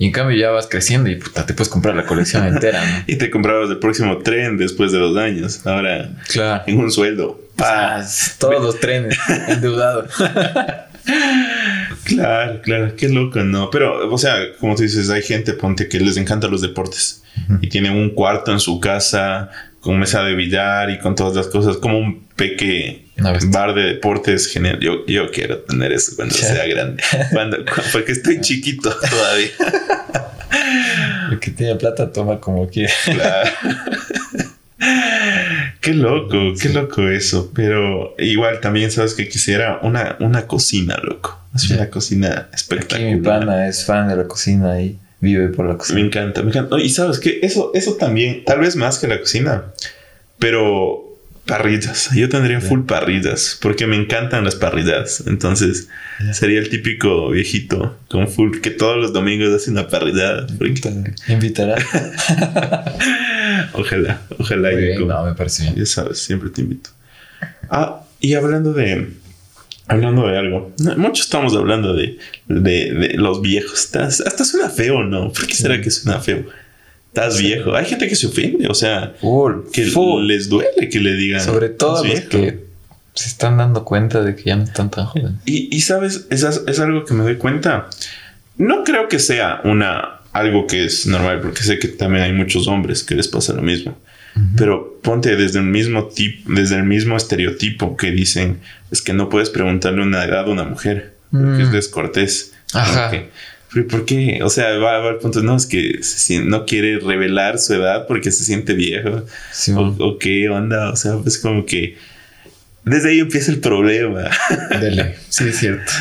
Y 0.00 0.06
en 0.06 0.12
cambio 0.12 0.34
ya 0.34 0.48
vas 0.48 0.66
creciendo 0.66 1.10
y 1.10 1.16
puta, 1.16 1.44
te 1.44 1.52
puedes 1.52 1.68
comprar 1.68 1.94
la 1.94 2.06
colección 2.06 2.46
entera. 2.48 2.82
¿no? 2.82 3.04
y 3.06 3.16
te 3.16 3.30
comprabas 3.30 3.68
el 3.68 3.78
próximo 3.78 4.16
tren 4.16 4.56
después 4.56 4.92
de 4.92 4.98
dos 4.98 5.14
años. 5.18 5.66
Ahora 5.66 6.08
claro. 6.26 6.64
en 6.66 6.78
un 6.78 6.90
sueldo. 6.90 7.38
¡Paz! 7.54 8.36
Todos 8.38 8.64
los 8.64 8.80
trenes 8.80 9.18
endeudados. 9.48 10.10
claro, 12.04 12.62
claro, 12.62 12.96
qué 12.96 13.10
loco, 13.10 13.40
¿no? 13.40 13.68
Pero, 13.68 14.10
o 14.10 14.16
sea, 14.16 14.36
como 14.58 14.74
tú 14.74 14.84
dices, 14.84 15.10
hay 15.10 15.20
gente, 15.20 15.52
ponte, 15.52 15.86
que 15.86 16.00
les 16.00 16.16
encantan 16.16 16.50
los 16.50 16.62
deportes 16.62 17.22
y 17.60 17.68
tienen 17.68 17.92
un 17.92 18.10
cuarto 18.10 18.52
en 18.52 18.60
su 18.60 18.80
casa 18.80 19.50
con 19.80 19.98
mesa 19.98 20.22
de 20.22 20.34
billar 20.34 20.90
y 20.90 20.98
con 20.98 21.14
todas 21.14 21.34
las 21.34 21.46
cosas, 21.46 21.78
como 21.78 21.98
un 21.98 22.26
peque 22.36 23.06
bar 23.48 23.74
de 23.74 23.82
deportes 23.82 24.46
genial. 24.46 24.78
Yo, 24.80 25.06
yo 25.06 25.30
quiero 25.30 25.58
tener 25.60 25.92
eso 25.92 26.12
cuando 26.16 26.34
sea 26.34 26.66
grande. 26.66 27.02
Cuando, 27.32 27.58
porque 27.92 28.12
estoy 28.12 28.40
chiquito 28.40 28.94
todavía. 28.94 29.48
El 31.30 31.38
que 31.38 31.50
tiene 31.50 31.76
plata 31.76 32.10
toma 32.12 32.40
como 32.40 32.68
quiere. 32.68 32.92
Qué 35.80 35.94
loco, 35.94 36.36
qué 36.60 36.68
loco 36.70 37.08
eso. 37.08 37.52
Pero 37.54 38.14
igual 38.18 38.60
también 38.60 38.90
sabes 38.90 39.14
que 39.14 39.28
quisiera 39.28 39.80
una, 39.82 40.16
una 40.20 40.46
cocina, 40.46 40.98
loco. 41.02 41.38
Es 41.54 41.70
una 41.70 41.88
cocina 41.88 42.48
espectacular. 42.52 43.08
Aquí 43.08 43.14
mi 43.14 43.22
pana 43.22 43.68
es 43.68 43.84
fan 43.84 44.08
de 44.08 44.16
la 44.16 44.24
cocina 44.24 44.80
y 44.80 44.98
vive 45.20 45.48
por 45.48 45.66
la 45.66 45.76
cocina. 45.76 46.00
Me 46.00 46.06
encanta, 46.06 46.42
me 46.42 46.50
encanta. 46.50 46.78
y 46.78 46.88
sabes 46.88 47.18
que 47.18 47.40
eso, 47.42 47.70
eso 47.74 47.94
también, 47.94 48.44
tal 48.44 48.60
vez 48.60 48.76
más 48.76 48.98
que 48.98 49.06
la 49.06 49.20
cocina, 49.20 49.64
pero 50.38 51.10
parrillas. 51.50 52.10
Yo 52.14 52.28
tendría 52.28 52.60
full 52.60 52.82
parrillas 52.82 53.58
porque 53.60 53.86
me 53.86 53.96
encantan 53.96 54.44
las 54.44 54.54
parrillas. 54.54 55.24
Entonces 55.26 55.88
sería 56.32 56.60
el 56.60 56.70
típico 56.70 57.30
viejito 57.30 57.98
con 58.08 58.28
full 58.28 58.60
que 58.60 58.70
todos 58.70 58.96
los 58.98 59.12
domingos 59.12 59.52
hace 59.52 59.70
una 59.70 59.88
parrillada. 59.88 60.46
Invitará. 61.28 61.76
ojalá, 63.72 64.22
ojalá. 64.38 64.70
no, 64.98 65.24
me 65.24 65.34
parece 65.34 65.64
bien. 65.64 65.76
Ya 65.76 65.86
sabes, 65.86 66.18
siempre 66.18 66.50
te 66.50 66.60
invito. 66.62 66.90
Ah, 67.68 68.04
y 68.20 68.34
hablando 68.34 68.72
de, 68.72 69.08
hablando 69.90 70.26
de 70.28 70.38
algo. 70.38 70.72
Mucho 70.96 71.22
estamos 71.22 71.54
hablando 71.54 71.94
de, 71.94 72.18
de, 72.48 72.92
de 72.92 73.14
los 73.14 73.40
viejos. 73.42 73.74
Hasta, 73.74 74.04
hasta 74.06 74.44
suena 74.44 74.70
feo, 74.70 75.02
¿no? 75.04 75.32
¿Por 75.32 75.46
qué 75.46 75.54
será 75.54 75.80
que 75.80 75.90
suena 75.90 76.20
feo? 76.20 76.44
Estás 77.08 77.38
viejo. 77.40 77.74
Hay 77.74 77.86
gente 77.86 78.06
que 78.08 78.14
se 78.14 78.28
ofende, 78.28 78.68
o 78.68 78.74
sea, 78.74 79.14
que 79.72 79.84
full. 79.86 80.26
les 80.26 80.48
duele 80.48 80.88
que 80.88 81.00
le 81.00 81.14
digan. 81.14 81.40
Sobre 81.40 81.68
todo 81.68 82.04
"Estás 82.04 82.14
los 82.14 82.24
que 82.30 82.64
se 83.14 83.28
están 83.28 83.56
dando 83.58 83.84
cuenta 83.84 84.22
de 84.22 84.36
que 84.36 84.44
ya 84.44 84.56
no 84.56 84.62
están 84.64 84.90
tan 84.90 85.06
jóvenes. 85.06 85.32
Y, 85.44 85.74
y 85.74 85.80
sabes, 85.80 86.26
es, 86.30 86.42
es 86.44 86.78
algo 86.78 87.04
que 87.04 87.14
me 87.14 87.24
doy 87.24 87.36
cuenta. 87.36 87.88
No 88.56 88.84
creo 88.84 89.08
que 89.08 89.18
sea 89.18 89.60
una 89.64 90.20
algo 90.32 90.66
que 90.68 90.84
es 90.84 91.06
normal, 91.06 91.40
porque 91.40 91.62
sé 91.62 91.78
que 91.80 91.88
también 91.88 92.24
hay 92.24 92.32
muchos 92.32 92.68
hombres 92.68 93.02
que 93.02 93.16
les 93.16 93.26
pasa 93.26 93.52
lo 93.52 93.62
mismo. 93.62 93.98
Pero 94.56 94.98
ponte 95.02 95.36
desde 95.36 95.58
el 95.58 95.66
mismo 95.66 96.08
tip, 96.08 96.46
desde 96.46 96.76
el 96.76 96.84
mismo 96.84 97.16
estereotipo 97.16 97.96
que 97.96 98.10
dicen 98.10 98.60
es 98.90 99.02
que 99.02 99.12
no 99.12 99.28
puedes 99.28 99.50
preguntarle 99.50 100.02
una 100.02 100.24
edad 100.24 100.46
a 100.46 100.50
una 100.50 100.64
mujer, 100.64 101.14
porque 101.30 101.62
es 101.62 101.68
Mm. 101.68 101.72
descortés. 101.72 102.52
Ajá. 102.72 103.08
Como 103.08 103.10
que, 103.10 103.30
"Pero 103.72 103.86
¿Por 103.88 104.04
qué? 104.04 104.40
O 104.42 104.50
sea, 104.50 104.70
va, 104.78 104.98
va 104.98 105.08
al 105.10 105.18
punto, 105.18 105.42
no, 105.42 105.56
es 105.56 105.66
que 105.66 106.00
no 106.44 106.64
quiere 106.66 106.98
revelar 106.98 107.58
su 107.58 107.74
edad 107.74 108.06
porque 108.06 108.30
se 108.32 108.44
siente 108.44 108.74
viejo. 108.74 109.24
Sí, 109.52 109.72
O, 109.72 109.94
o 109.98 110.18
qué 110.18 110.48
onda, 110.48 110.90
o 110.90 110.96
sea, 110.96 111.16
pues 111.18 111.38
como 111.38 111.64
que 111.66 111.96
desde 112.84 113.10
ahí 113.10 113.20
empieza 113.20 113.50
el 113.52 113.58
problema. 113.60 114.28
Dele. 114.80 115.16
Sí, 115.28 115.44
es 115.48 115.58
cierto. 115.58 115.92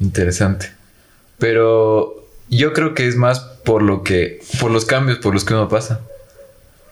Interesante. 0.00 0.70
Pero 1.38 2.26
yo 2.50 2.72
creo 2.72 2.94
que 2.94 3.06
es 3.06 3.16
más 3.16 3.40
por 3.40 3.82
lo 3.82 4.02
que, 4.02 4.40
por 4.60 4.70
los 4.70 4.84
cambios 4.84 5.18
por 5.18 5.32
los 5.34 5.44
que 5.44 5.54
uno 5.54 5.68
pasa. 5.68 6.00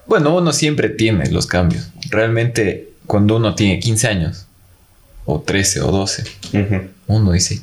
Bueno, 0.06 0.34
uno 0.36 0.52
siempre 0.52 0.88
tiene 0.88 1.30
los 1.30 1.46
cambios. 1.46 1.90
Realmente, 2.10 2.90
cuando 3.06 3.36
uno 3.36 3.54
tiene 3.54 3.80
15 3.80 4.08
años, 4.08 4.46
o 5.24 5.40
13 5.40 5.80
o 5.82 5.90
12, 5.90 6.24
Ujú. 6.52 6.82
uno 7.08 7.32
dice, 7.32 7.60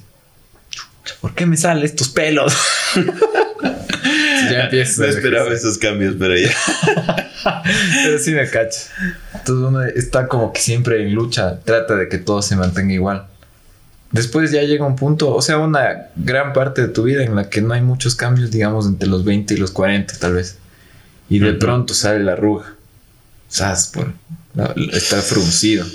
"Chucha, 0.69 1.15
¿por 1.21 1.33
qué 1.33 1.45
me 1.45 1.55
salen 1.55 1.85
estos 1.85 2.09
pelos? 2.09 2.53
ya 4.51 4.69
No 4.69 4.77
esperaba 4.79 5.45
envejecer. 5.45 5.53
esos 5.53 5.77
cambios, 5.77 6.15
pero 6.19 6.35
ya. 6.37 6.49
Pero 8.05 8.19
sí 8.19 8.31
me 8.31 8.49
cacho. 8.49 8.79
Entonces 9.33 9.65
uno 9.67 9.83
está 9.83 10.27
como 10.29 10.53
que 10.53 10.61
siempre 10.61 11.01
en 11.03 11.13
lucha, 11.13 11.59
trata 11.65 11.95
de 11.95 12.07
que 12.07 12.17
todo 12.17 12.41
se 12.41 12.55
mantenga 12.55 12.93
igual. 12.93 13.27
Después 14.11 14.51
ya 14.51 14.61
llega 14.61 14.85
un 14.85 14.95
punto, 14.95 15.33
o 15.35 15.41
sea, 15.41 15.57
una 15.57 16.07
gran 16.15 16.53
parte 16.53 16.81
de 16.83 16.87
tu 16.87 17.03
vida 17.03 17.23
en 17.23 17.35
la 17.35 17.49
que 17.49 17.61
no 17.61 17.73
hay 17.73 17.81
muchos 17.81 18.15
cambios, 18.15 18.49
digamos, 18.51 18.85
entre 18.87 19.09
los 19.09 19.25
20 19.25 19.53
y 19.55 19.57
los 19.57 19.71
40 19.71 20.13
tal 20.19 20.33
vez. 20.35 20.57
Y 21.29 21.39
de 21.39 21.53
pronto 21.53 21.93
sale 21.93 22.23
la 22.23 22.33
arruga. 22.33 22.75
¿Sabes? 23.49 23.87
Por 23.93 24.13
estar 24.93 25.21
fruncido. 25.21 25.85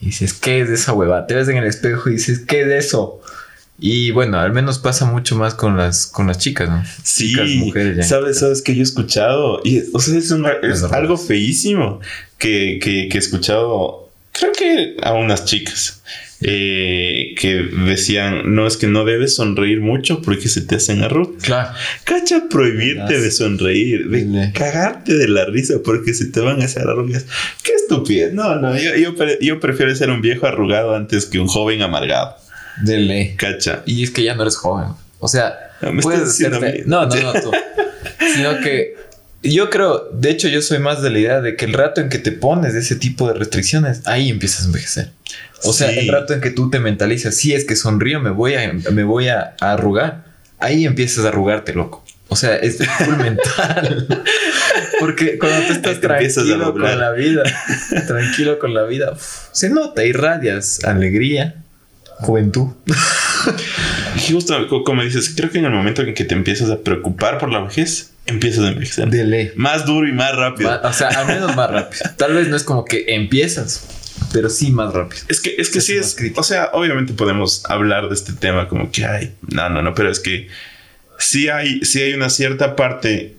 Y 0.00 0.06
dices, 0.06 0.32
¿qué 0.32 0.60
es 0.60 0.70
esa 0.70 0.92
hueva? 0.92 1.26
Te 1.26 1.34
ves 1.34 1.48
en 1.48 1.56
el 1.56 1.64
espejo 1.66 2.08
y 2.08 2.12
dices, 2.14 2.40
¿qué 2.40 2.62
es 2.62 2.86
eso? 2.86 3.20
Y 3.78 4.10
bueno, 4.10 4.38
al 4.38 4.52
menos 4.52 4.78
pasa 4.78 5.04
mucho 5.06 5.36
más 5.36 5.54
con 5.54 5.76
las, 5.76 6.06
con 6.06 6.26
las 6.26 6.38
chicas, 6.38 6.68
¿no? 6.68 6.84
Sí, 7.02 7.28
Chicas, 7.30 7.48
mujeres 7.56 7.96
ya. 7.96 8.02
sabes, 8.02 8.38
sabes 8.38 8.60
que 8.60 8.74
yo 8.74 8.80
he 8.80 8.82
escuchado, 8.82 9.60
y 9.64 9.82
o 9.94 9.98
sea, 10.00 10.18
es, 10.18 10.30
una- 10.32 10.52
es 10.62 10.82
algo 10.82 11.16
feísimo 11.16 12.00
que, 12.36 12.78
que, 12.82 13.08
que 13.08 13.16
he 13.16 13.20
escuchado, 13.20 14.10
creo 14.32 14.52
que 14.52 14.96
a 15.02 15.14
unas 15.14 15.46
chicas 15.46 16.02
eh, 16.42 17.34
que 17.38 17.54
decían, 17.86 18.54
no, 18.54 18.66
es 18.66 18.76
que 18.76 18.86
no 18.86 19.04
debes 19.04 19.34
sonreír 19.34 19.80
mucho 19.80 20.22
porque 20.22 20.48
se 20.48 20.62
te 20.62 20.76
hacen 20.76 21.02
arrugas. 21.02 21.42
Claro. 21.42 21.70
Cacha, 22.04 22.44
prohibirte 22.48 23.14
Ah, 23.16 23.20
de 23.20 23.30
sonreír, 23.30 24.08
de 24.08 24.18
Dile. 24.24 24.52
cagarte 24.54 25.14
de 25.14 25.28
la 25.28 25.44
risa 25.44 25.74
porque 25.84 26.14
se 26.14 26.26
te 26.26 26.40
van 26.40 26.62
a 26.62 26.64
hacer 26.64 26.82
arrugas. 26.88 27.26
Qué 27.62 27.72
estupidez. 27.72 28.32
No, 28.32 28.56
no, 28.56 28.76
yo, 28.78 28.94
yo, 28.96 29.14
pre- 29.16 29.38
yo 29.40 29.60
prefiero 29.60 29.94
ser 29.94 30.10
un 30.10 30.22
viejo 30.22 30.46
arrugado 30.46 30.94
antes 30.94 31.26
que 31.26 31.38
un 31.38 31.46
joven 31.48 31.82
amargado. 31.82 32.34
De 32.82 32.96
ley. 32.98 33.34
Cacha. 33.36 33.82
Y 33.84 34.02
es 34.04 34.10
que 34.10 34.22
ya 34.22 34.34
no 34.34 34.42
eres 34.42 34.56
joven. 34.56 34.88
O 35.18 35.28
sea, 35.28 35.58
No, 35.82 35.92
me 35.92 36.00
puedes 36.02 36.22
hacerte... 36.22 36.84
No, 36.86 37.04
no, 37.06 37.14
no, 37.16 37.32
tú. 37.40 37.50
Sino 38.34 38.58
que 38.60 38.94
yo 39.42 39.70
creo, 39.70 40.08
de 40.12 40.30
hecho, 40.30 40.48
yo 40.48 40.60
soy 40.62 40.78
más 40.78 41.02
de 41.02 41.10
la 41.10 41.18
idea 41.18 41.40
de 41.40 41.56
que 41.56 41.64
el 41.64 41.72
rato 41.72 42.00
en 42.00 42.08
que 42.10 42.18
te 42.18 42.32
pones 42.32 42.74
ese 42.74 42.94
tipo 42.96 43.26
de 43.28 43.34
restricciones, 43.34 44.06
ahí 44.06 44.28
empiezas 44.30 44.62
a 44.62 44.66
envejecer. 44.66 45.10
O 45.64 45.72
sea, 45.72 45.90
Sí. 45.90 45.98
el 46.00 46.08
rato 46.08 46.32
en 46.34 46.40
que 46.40 46.50
tú 46.50 46.70
te 46.70 46.78
mentalizas, 46.80 47.34
si 47.36 47.52
es 47.54 47.64
que 47.64 47.76
sonrío, 47.76 48.20
me 48.20 48.30
voy 48.30 48.54
a, 48.54 48.72
me 48.92 49.04
voy 49.04 49.28
a, 49.28 49.54
a 49.60 49.72
arrugar, 49.72 50.24
ahí 50.58 50.84
empiezas 50.86 51.24
a 51.24 51.28
arrugarte, 51.28 51.74
loco. 51.74 52.04
O 52.28 52.36
sea, 52.36 52.56
es 52.56 52.78
full 53.04 53.16
mental. 53.16 54.06
Porque 55.00 55.38
cuando 55.38 55.66
tú 55.66 55.72
estás 55.72 56.00
te 56.00 56.06
tranquilo 56.06 56.72
con 56.72 56.98
la 56.98 57.12
vida, 57.12 57.42
tranquilo 58.06 58.58
con 58.58 58.72
la 58.74 58.84
vida, 58.84 59.12
uf, 59.12 59.48
se 59.52 59.68
nota, 59.70 60.04
irradias 60.04 60.84
alegría, 60.84 61.56
juventud. 62.20 62.68
Y 64.16 64.32
justo 64.32 64.54
co- 64.68 64.84
como 64.84 65.02
dices, 65.02 65.32
creo 65.34 65.50
que 65.50 65.58
en 65.58 65.64
el 65.66 65.70
momento 65.70 66.02
en 66.02 66.12
que 66.14 66.24
te 66.24 66.34
empiezas 66.34 66.68
a 66.70 66.80
preocupar 66.80 67.38
por 67.38 67.50
la 67.50 67.60
vejez, 67.60 68.10
empiezas 68.26 68.64
a 68.64 68.68
envejecer. 68.68 69.08
De 69.08 69.24
ley. 69.24 69.52
Más 69.56 69.86
duro 69.86 70.06
y 70.06 70.12
más 70.12 70.34
rápido. 70.36 70.78
O 70.82 70.92
sea, 70.92 71.08
al 71.08 71.26
menos 71.26 71.54
más 71.56 71.70
rápido. 71.70 72.02
Tal 72.16 72.34
vez 72.34 72.48
no 72.48 72.56
es 72.56 72.64
como 72.64 72.84
que 72.84 73.04
empiezas, 73.14 73.84
pero 74.32 74.48
sí 74.50 74.70
más 74.70 74.92
rápido. 74.94 75.22
Es 75.28 75.40
que, 75.40 75.54
es 75.58 75.70
que 75.70 75.78
Es 75.78 75.86
sí 75.86 75.96
es. 75.96 76.14
crítico. 76.14 76.40
O 76.40 76.44
sea, 76.44 76.70
obviamente 76.72 77.12
podemos 77.12 77.64
hablar 77.68 78.08
de 78.08 78.14
este 78.14 78.32
tema 78.32 78.68
como 78.68 78.90
que 78.90 79.04
hay. 79.04 79.34
No, 79.48 79.68
no, 79.68 79.82
no, 79.82 79.94
pero 79.94 80.10
es 80.10 80.20
que 80.20 80.48
sí 81.18 81.48
hay, 81.48 81.84
sí 81.84 82.00
hay 82.02 82.14
una 82.14 82.30
cierta 82.30 82.76
parte 82.76 83.36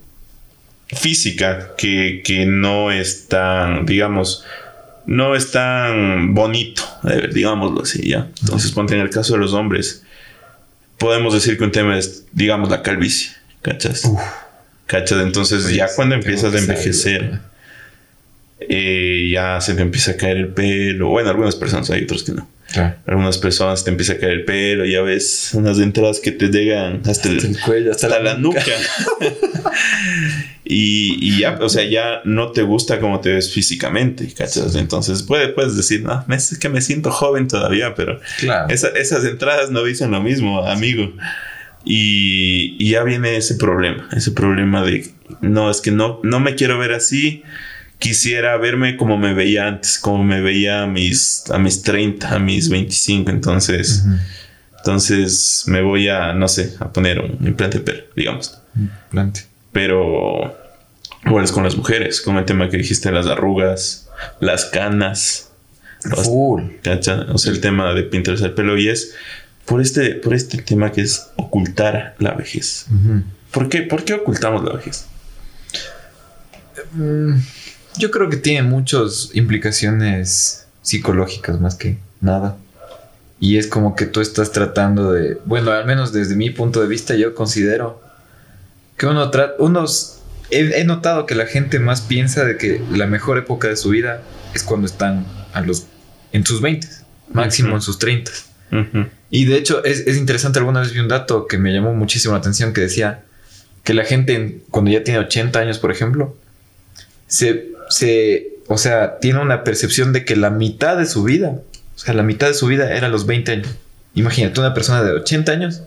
física 0.88 1.70
que, 1.76 2.22
que 2.24 2.44
no 2.46 2.90
es 2.92 3.28
tan, 3.28 3.86
digamos, 3.86 4.44
no 5.06 5.34
es 5.34 5.50
tan 5.50 6.34
bonito, 6.34 6.82
digámoslo 7.32 7.82
así, 7.82 8.08
ya. 8.08 8.28
Entonces, 8.42 8.72
ponte 8.72 8.94
en 8.94 9.00
el 9.00 9.10
caso 9.10 9.32
de 9.34 9.40
los 9.40 9.52
hombres, 9.54 10.04
podemos 10.98 11.34
decir 11.34 11.56
que 11.58 11.64
un 11.64 11.72
tema 11.72 11.98
es, 11.98 12.24
digamos, 12.32 12.68
la 12.70 12.82
calvicie, 12.82 13.30
¿cachas? 13.62 14.02
¿Cachas? 14.86 15.22
Entonces, 15.22 15.64
Oye, 15.64 15.76
ya 15.76 15.88
cuando 15.96 16.14
empiezas 16.14 16.54
a 16.54 16.58
envejecer. 16.58 17.40
Eh, 18.68 19.28
ya 19.32 19.60
se 19.60 19.74
te 19.74 19.82
empieza 19.82 20.12
a 20.12 20.16
caer 20.16 20.36
el 20.36 20.48
pelo. 20.48 21.08
Bueno, 21.08 21.30
algunas 21.30 21.56
personas, 21.56 21.90
hay 21.90 22.04
otros 22.04 22.22
que 22.22 22.32
no. 22.32 22.48
Claro. 22.72 22.94
Algunas 23.06 23.36
personas 23.36 23.84
te 23.84 23.90
empieza 23.90 24.14
a 24.14 24.16
caer 24.16 24.32
el 24.32 24.44
pelo, 24.46 24.86
ya 24.86 25.02
ves 25.02 25.50
unas 25.52 25.78
entradas 25.78 26.20
que 26.20 26.32
te 26.32 26.46
llegan 26.48 27.02
hasta 27.06 27.28
Hasta 27.28 27.46
el 27.46 27.60
cuello, 27.60 27.90
hasta, 27.90 28.06
hasta 28.06 28.18
la, 28.22 28.32
la 28.32 28.38
nuca. 28.38 28.64
y, 30.64 31.18
y 31.20 31.40
ya, 31.40 31.58
o 31.60 31.68
sea, 31.68 31.84
ya 31.84 32.20
no 32.24 32.52
te 32.52 32.62
gusta 32.62 33.00
cómo 33.00 33.20
te 33.20 33.32
ves 33.34 33.52
físicamente, 33.52 34.26
¿cachas? 34.32 34.74
Entonces 34.76 35.22
puede, 35.22 35.48
puedes 35.48 35.76
decir, 35.76 36.02
no, 36.02 36.24
es 36.34 36.56
que 36.58 36.68
me 36.68 36.80
siento 36.80 37.10
joven 37.10 37.48
todavía, 37.48 37.94
pero 37.94 38.20
Claro. 38.38 38.72
esa- 38.72 38.88
esas 38.90 39.24
entradas 39.24 39.70
no 39.70 39.82
dicen 39.84 40.10
lo 40.10 40.22
mismo, 40.22 40.64
amigo. 40.66 41.12
Y, 41.84 42.76
y 42.78 42.90
ya 42.92 43.02
viene 43.02 43.36
ese 43.36 43.56
problema, 43.56 44.08
ese 44.16 44.30
problema 44.30 44.84
de, 44.84 45.08
no, 45.40 45.70
es 45.70 45.80
que 45.80 45.90
no, 45.90 46.20
no 46.22 46.38
me 46.38 46.54
quiero 46.54 46.78
ver 46.78 46.92
así, 46.92 47.42
quisiera 48.02 48.56
verme 48.56 48.96
como 48.96 49.16
me 49.16 49.32
veía 49.32 49.68
antes, 49.68 49.96
como 49.96 50.24
me 50.24 50.40
veía 50.40 50.82
a 50.82 50.86
mis, 50.88 51.44
a 51.50 51.58
mis 51.58 51.82
30, 51.82 52.34
a 52.34 52.38
mis 52.40 52.68
25, 52.68 53.30
entonces, 53.30 54.04
entonces 54.76 55.62
me 55.68 55.82
voy 55.82 56.08
a, 56.08 56.32
no 56.32 56.48
sé, 56.48 56.74
a 56.80 56.92
poner 56.92 57.20
un 57.20 57.46
implante 57.46 57.78
de 57.78 57.84
pelo, 57.84 58.02
digamos. 58.16 58.58
Plante. 59.08 59.42
Pero 59.70 60.52
igual 61.24 61.44
es 61.44 61.52
con 61.52 61.62
las 61.62 61.76
mujeres, 61.76 62.20
con 62.20 62.36
el 62.38 62.44
tema 62.44 62.68
que 62.68 62.76
dijiste, 62.76 63.12
las 63.12 63.28
arrugas, 63.28 64.10
las 64.40 64.64
canas, 64.64 65.52
Full. 66.24 66.62
¿Cacha? 66.82 67.26
O 67.32 67.38
sea, 67.38 67.52
el 67.52 67.60
tema 67.60 67.94
de 67.94 68.02
pintarse 68.02 68.44
el 68.44 68.54
pelo 68.54 68.76
y 68.76 68.88
es 68.88 69.14
por 69.64 69.80
este, 69.80 70.16
por 70.16 70.34
este 70.34 70.58
tema 70.58 70.90
que 70.90 71.02
es 71.02 71.28
ocultar 71.36 72.16
la 72.18 72.32
vejez. 72.32 72.86
¿Por 73.52 73.68
qué? 73.68 73.82
¿Por 73.82 74.02
qué 74.02 74.14
ocultamos 74.14 74.64
la 74.64 74.72
vejez? 74.72 75.06
Mm, 76.94 77.36
Yo 77.98 78.10
creo 78.10 78.28
que 78.30 78.36
tiene 78.36 78.62
muchas 78.62 79.30
implicaciones 79.34 80.66
psicológicas 80.82 81.60
más 81.60 81.74
que 81.74 81.98
nada. 82.20 82.56
Y 83.40 83.58
es 83.58 83.66
como 83.66 83.96
que 83.96 84.06
tú 84.06 84.20
estás 84.20 84.52
tratando 84.52 85.12
de, 85.12 85.36
bueno, 85.44 85.72
al 85.72 85.84
menos 85.84 86.12
desde 86.12 86.36
mi 86.36 86.50
punto 86.50 86.80
de 86.80 86.86
vista 86.86 87.16
yo 87.16 87.34
considero 87.34 88.00
que 88.96 89.06
uno 89.06 89.30
trata, 89.30 89.54
unos, 89.58 90.20
he, 90.50 90.80
he 90.80 90.84
notado 90.84 91.26
que 91.26 91.34
la 91.34 91.46
gente 91.46 91.80
más 91.80 92.02
piensa 92.02 92.44
de 92.44 92.56
que 92.56 92.80
la 92.92 93.06
mejor 93.06 93.38
época 93.38 93.66
de 93.68 93.76
su 93.76 93.88
vida 93.90 94.22
es 94.54 94.62
cuando 94.62 94.86
están 94.86 95.26
a 95.52 95.60
los, 95.60 95.86
en 96.32 96.46
sus 96.46 96.60
20, 96.60 96.86
máximo 97.32 97.74
en 97.74 97.82
sus 97.82 97.98
30. 97.98 98.30
Ujú. 98.70 99.06
Y 99.30 99.44
de 99.46 99.56
hecho 99.56 99.84
es, 99.84 100.06
es 100.06 100.16
interesante, 100.16 100.60
alguna 100.60 100.80
vez 100.80 100.92
vi 100.92 101.00
un 101.00 101.08
dato 101.08 101.46
que 101.48 101.58
me 101.58 101.72
llamó 101.72 101.94
muchísimo 101.94 102.34
la 102.34 102.38
atención 102.40 102.72
que 102.72 102.80
decía 102.82 103.24
que 103.82 103.92
la 103.92 104.04
gente 104.04 104.34
en- 104.34 104.62
cuando 104.70 104.92
ya 104.92 105.02
tiene 105.02 105.18
80 105.18 105.58
años, 105.58 105.78
por 105.80 105.90
ejemplo, 105.90 106.36
se, 107.26 107.71
se, 107.92 108.54
o 108.68 108.78
sea, 108.78 109.18
tiene 109.20 109.40
una 109.40 109.64
percepción 109.64 110.12
de 110.12 110.24
que 110.24 110.36
la 110.36 110.50
mitad 110.50 110.96
de 110.96 111.06
su 111.06 111.22
vida, 111.22 111.60
o 111.94 111.98
sea, 111.98 112.14
la 112.14 112.22
mitad 112.22 112.48
de 112.48 112.54
su 112.54 112.66
vida 112.66 112.94
era 112.96 113.06
a 113.06 113.10
los 113.10 113.26
20 113.26 113.52
años. 113.52 113.68
Imagínate, 114.14 114.60
una 114.60 114.74
persona 114.74 115.02
de 115.02 115.12
80 115.12 115.52
años 115.52 115.82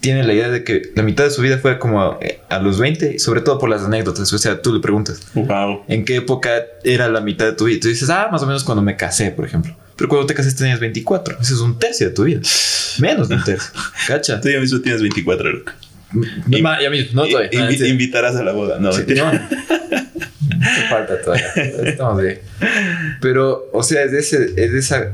tiene 0.00 0.22
la 0.22 0.32
idea 0.32 0.48
de 0.48 0.62
que 0.64 0.92
la 0.94 1.02
mitad 1.02 1.24
de 1.24 1.30
su 1.30 1.42
vida 1.42 1.58
fue 1.58 1.78
como 1.78 2.00
a, 2.02 2.18
a 2.50 2.58
los 2.60 2.78
20, 2.78 3.14
y 3.16 3.18
sobre 3.18 3.40
todo 3.40 3.58
por 3.58 3.68
las 3.68 3.82
anécdotas. 3.82 4.32
O 4.32 4.38
sea, 4.38 4.62
tú 4.62 4.72
le 4.72 4.80
preguntas, 4.80 5.20
Wow. 5.34 5.82
¿en 5.88 6.04
qué 6.04 6.16
época 6.16 6.50
era 6.84 7.08
la 7.08 7.20
mitad 7.20 7.46
de 7.46 7.52
tu 7.52 7.64
vida? 7.64 7.76
Y 7.76 7.80
tú 7.80 7.88
dices, 7.88 8.08
ah, 8.10 8.28
más 8.30 8.42
o 8.42 8.46
menos 8.46 8.62
cuando 8.64 8.82
me 8.82 8.96
casé, 8.96 9.30
por 9.32 9.44
ejemplo. 9.44 9.76
Pero 9.96 10.08
cuando 10.08 10.26
te 10.26 10.34
casaste 10.34 10.60
tenías 10.60 10.78
24. 10.78 11.38
Eso 11.40 11.54
es 11.54 11.60
un 11.60 11.76
tercio 11.80 12.08
de 12.08 12.14
tu 12.14 12.22
vida. 12.24 12.40
Menos 13.00 13.28
de 13.28 13.34
un 13.34 13.42
tercio. 13.44 13.72
¿Cacha? 14.06 14.40
Tú 14.40 14.48
ya 14.48 14.60
mismo 14.60 14.80
tienes 14.80 15.02
24, 15.02 15.50
loco. 15.52 15.72
No, 16.46 16.80
ya 16.80 16.88
mismo, 16.90 17.20
no 17.22 17.28
todavía. 17.28 17.50
Invi- 17.50 17.82
Ah, 17.82 17.86
invitarás 17.88 18.36
a 18.36 18.42
la 18.44 18.52
boda. 18.52 18.78
No, 18.78 18.92
Sí, 18.92 19.02
no. 19.08 19.30
Falta 20.88 21.20
todavía. 21.20 21.52
Estamos 21.84 22.22
bien. 22.22 22.40
Pero, 23.20 23.68
o 23.72 23.82
sea, 23.82 24.02
es 24.04 24.12
de, 24.12 24.18
ese, 24.20 24.44
es 24.56 24.72
de 24.72 24.78
esa 24.78 25.12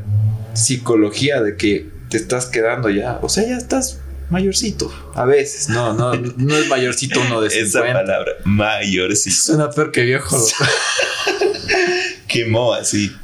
psicología 0.55 1.43
de 1.43 1.57
que 1.57 1.89
te 2.11 2.17
estás 2.17 2.47
quedando 2.47 2.91
ya. 2.91 3.19
O 3.23 3.29
sea, 3.29 3.47
ya 3.47 3.57
estás 3.57 4.01
mayorcito. 4.31 4.93
A 5.15 5.25
veces. 5.25 5.69
No, 5.69 5.93
no, 5.95 6.15
no 6.15 6.57
es 6.57 6.69
mayorcito 6.69 7.21
uno 7.21 7.41
de 7.41 7.49
Esa 7.61 7.81
50. 7.81 7.93
palabra, 7.93 8.33
mayor, 8.45 9.15
sí. 9.17 9.31
Suena 9.31 9.71
peor 9.71 9.91
que 9.93 10.03
viejo. 10.03 10.37
Quemó 12.29 12.75
así. 12.75 13.15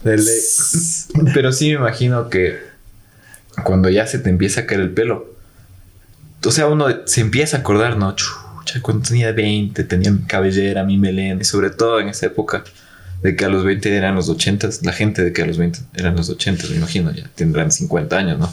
Pero 1.34 1.52
sí 1.52 1.68
me 1.68 1.74
imagino 1.74 2.28
que 2.28 2.58
cuando 3.64 3.88
ya 3.90 4.06
se 4.06 4.18
te 4.18 4.30
empieza 4.30 4.60
a 4.60 4.66
caer 4.66 4.80
el 4.80 4.90
pelo, 4.90 5.34
o 6.44 6.50
sea, 6.50 6.66
uno 6.68 6.86
se 7.06 7.20
empieza 7.20 7.58
a 7.58 7.60
acordar, 7.60 7.96
¿no? 7.96 8.14
Chucha, 8.64 8.80
cuando 8.82 9.08
tenía 9.08 9.32
20, 9.32 9.84
tenía 9.84 10.10
mi 10.10 10.22
cabellera, 10.24 10.84
mi 10.84 10.96
melena, 10.96 11.40
y 11.40 11.44
sobre 11.44 11.70
todo 11.70 12.00
en 12.00 12.08
esa 12.08 12.26
época 12.26 12.64
de 13.22 13.36
que 13.36 13.44
a 13.44 13.48
los 13.48 13.64
20 13.64 13.96
eran 13.96 14.14
los 14.14 14.28
80, 14.28 14.68
la 14.82 14.92
gente 14.92 15.22
de 15.22 15.32
que 15.32 15.42
a 15.42 15.46
los 15.46 15.58
20 15.58 15.78
eran 15.94 16.16
los 16.16 16.30
80, 16.30 16.68
me 16.68 16.76
imagino, 16.76 17.12
ya 17.12 17.28
tendrán 17.34 17.70
50 17.70 18.16
años, 18.16 18.38
¿no? 18.38 18.52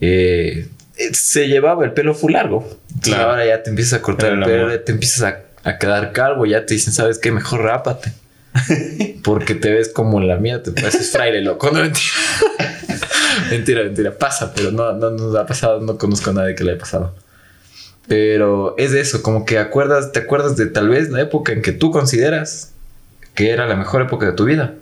Eh, 0.00 0.68
eh, 0.96 1.10
se 1.12 1.48
llevaba 1.48 1.84
el 1.84 1.92
pelo 1.92 2.14
full 2.14 2.32
largo. 2.32 2.78
Claro. 3.02 3.30
ahora 3.30 3.44
ya 3.44 3.62
te 3.62 3.70
empiezas 3.70 3.98
a 3.98 4.02
cortar 4.02 4.32
el 4.32 4.44
pelo, 4.44 4.70
ya 4.70 4.84
te 4.84 4.92
empiezas 4.92 5.22
a, 5.22 5.68
a 5.68 5.78
quedar 5.78 6.12
calvo, 6.12 6.46
ya 6.46 6.64
te 6.64 6.74
dicen, 6.74 6.92
¿sabes 6.92 7.18
qué? 7.18 7.32
Mejor 7.32 7.62
rápate. 7.62 8.12
Porque 9.24 9.54
te 9.54 9.72
ves 9.72 9.88
como 9.88 10.20
la 10.20 10.36
mía, 10.36 10.62
te 10.62 10.70
pareces 10.70 11.10
fraile 11.10 11.40
loco. 11.40 11.70
No, 11.70 11.80
mentira. 11.80 12.06
mentira, 13.50 13.82
mentira. 13.82 14.16
Pasa, 14.16 14.52
pero 14.54 14.70
no, 14.70 14.92
no 14.92 15.10
nos 15.10 15.34
ha 15.34 15.46
pasado. 15.46 15.80
No 15.80 15.98
conozco 15.98 16.30
a 16.30 16.34
nadie 16.34 16.54
que 16.54 16.62
le 16.62 16.72
haya 16.72 16.80
pasado. 16.80 17.14
Pero 18.06 18.74
es 18.76 18.92
eso, 18.92 19.22
como 19.22 19.44
que 19.44 19.58
acuerdas, 19.58 20.12
te 20.12 20.20
acuerdas 20.20 20.56
de 20.56 20.66
tal 20.66 20.88
vez 20.88 21.10
la 21.10 21.22
época 21.22 21.52
en 21.52 21.62
que 21.62 21.72
tú 21.72 21.90
consideras 21.90 22.72
que 23.34 23.50
era 23.50 23.66
la 23.66 23.76
mejor 23.76 24.02
época 24.02 24.26
de 24.26 24.32
tu 24.32 24.44
vida. 24.44 24.74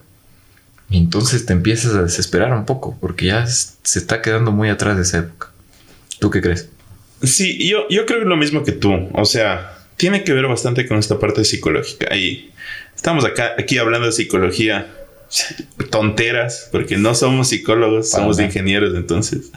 Y 0.90 0.98
entonces 0.98 1.46
te 1.46 1.52
empiezas 1.52 1.94
a 1.94 2.02
desesperar 2.02 2.52
un 2.52 2.66
poco, 2.66 2.98
porque 3.00 3.26
ya 3.26 3.46
se 3.46 3.98
está 3.98 4.20
quedando 4.20 4.52
muy 4.52 4.68
atrás 4.68 4.96
de 4.96 5.02
esa 5.02 5.18
época. 5.18 5.50
¿Tú 6.18 6.30
qué 6.30 6.42
crees? 6.42 6.68
Sí, 7.22 7.68
yo, 7.68 7.88
yo 7.88 8.04
creo 8.04 8.24
lo 8.24 8.36
mismo 8.36 8.62
que 8.62 8.72
tú. 8.72 9.08
O 9.14 9.24
sea, 9.24 9.78
tiene 9.96 10.24
que 10.24 10.32
ver 10.32 10.46
bastante 10.46 10.86
con 10.86 10.98
esta 10.98 11.18
parte 11.18 11.44
psicológica. 11.44 12.14
Y 12.14 12.52
estamos 12.94 13.24
acá, 13.24 13.52
aquí 13.58 13.78
hablando 13.78 14.06
de 14.06 14.12
psicología 14.12 14.86
tonteras, 15.90 16.68
porque 16.70 16.96
no 16.98 17.14
somos 17.14 17.48
psicólogos, 17.48 18.10
Para 18.10 18.24
somos 18.24 18.38
ingenieros, 18.38 18.94
entonces. 18.94 19.50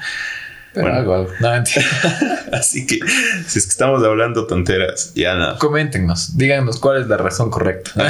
Pero 0.76 0.86
Bueno. 0.88 1.00
algo, 1.00 1.16
algo. 1.16 1.32
No, 1.40 1.52
mentira. 1.52 1.86
Así 2.54 2.86
que 2.86 3.00
si 3.48 3.58
es 3.60 3.66
que 3.66 3.72
estamos 3.72 4.04
hablando 4.04 4.46
tonteras, 4.46 5.14
ya 5.16 5.34
nada. 5.36 5.58
Coméntenos, 5.58 6.38
díganos 6.38 6.78
cuál 6.80 7.02
es 7.02 7.08
la 7.08 7.18
razón 7.18 7.50
correcta. 7.50 7.92
No. 7.96 8.06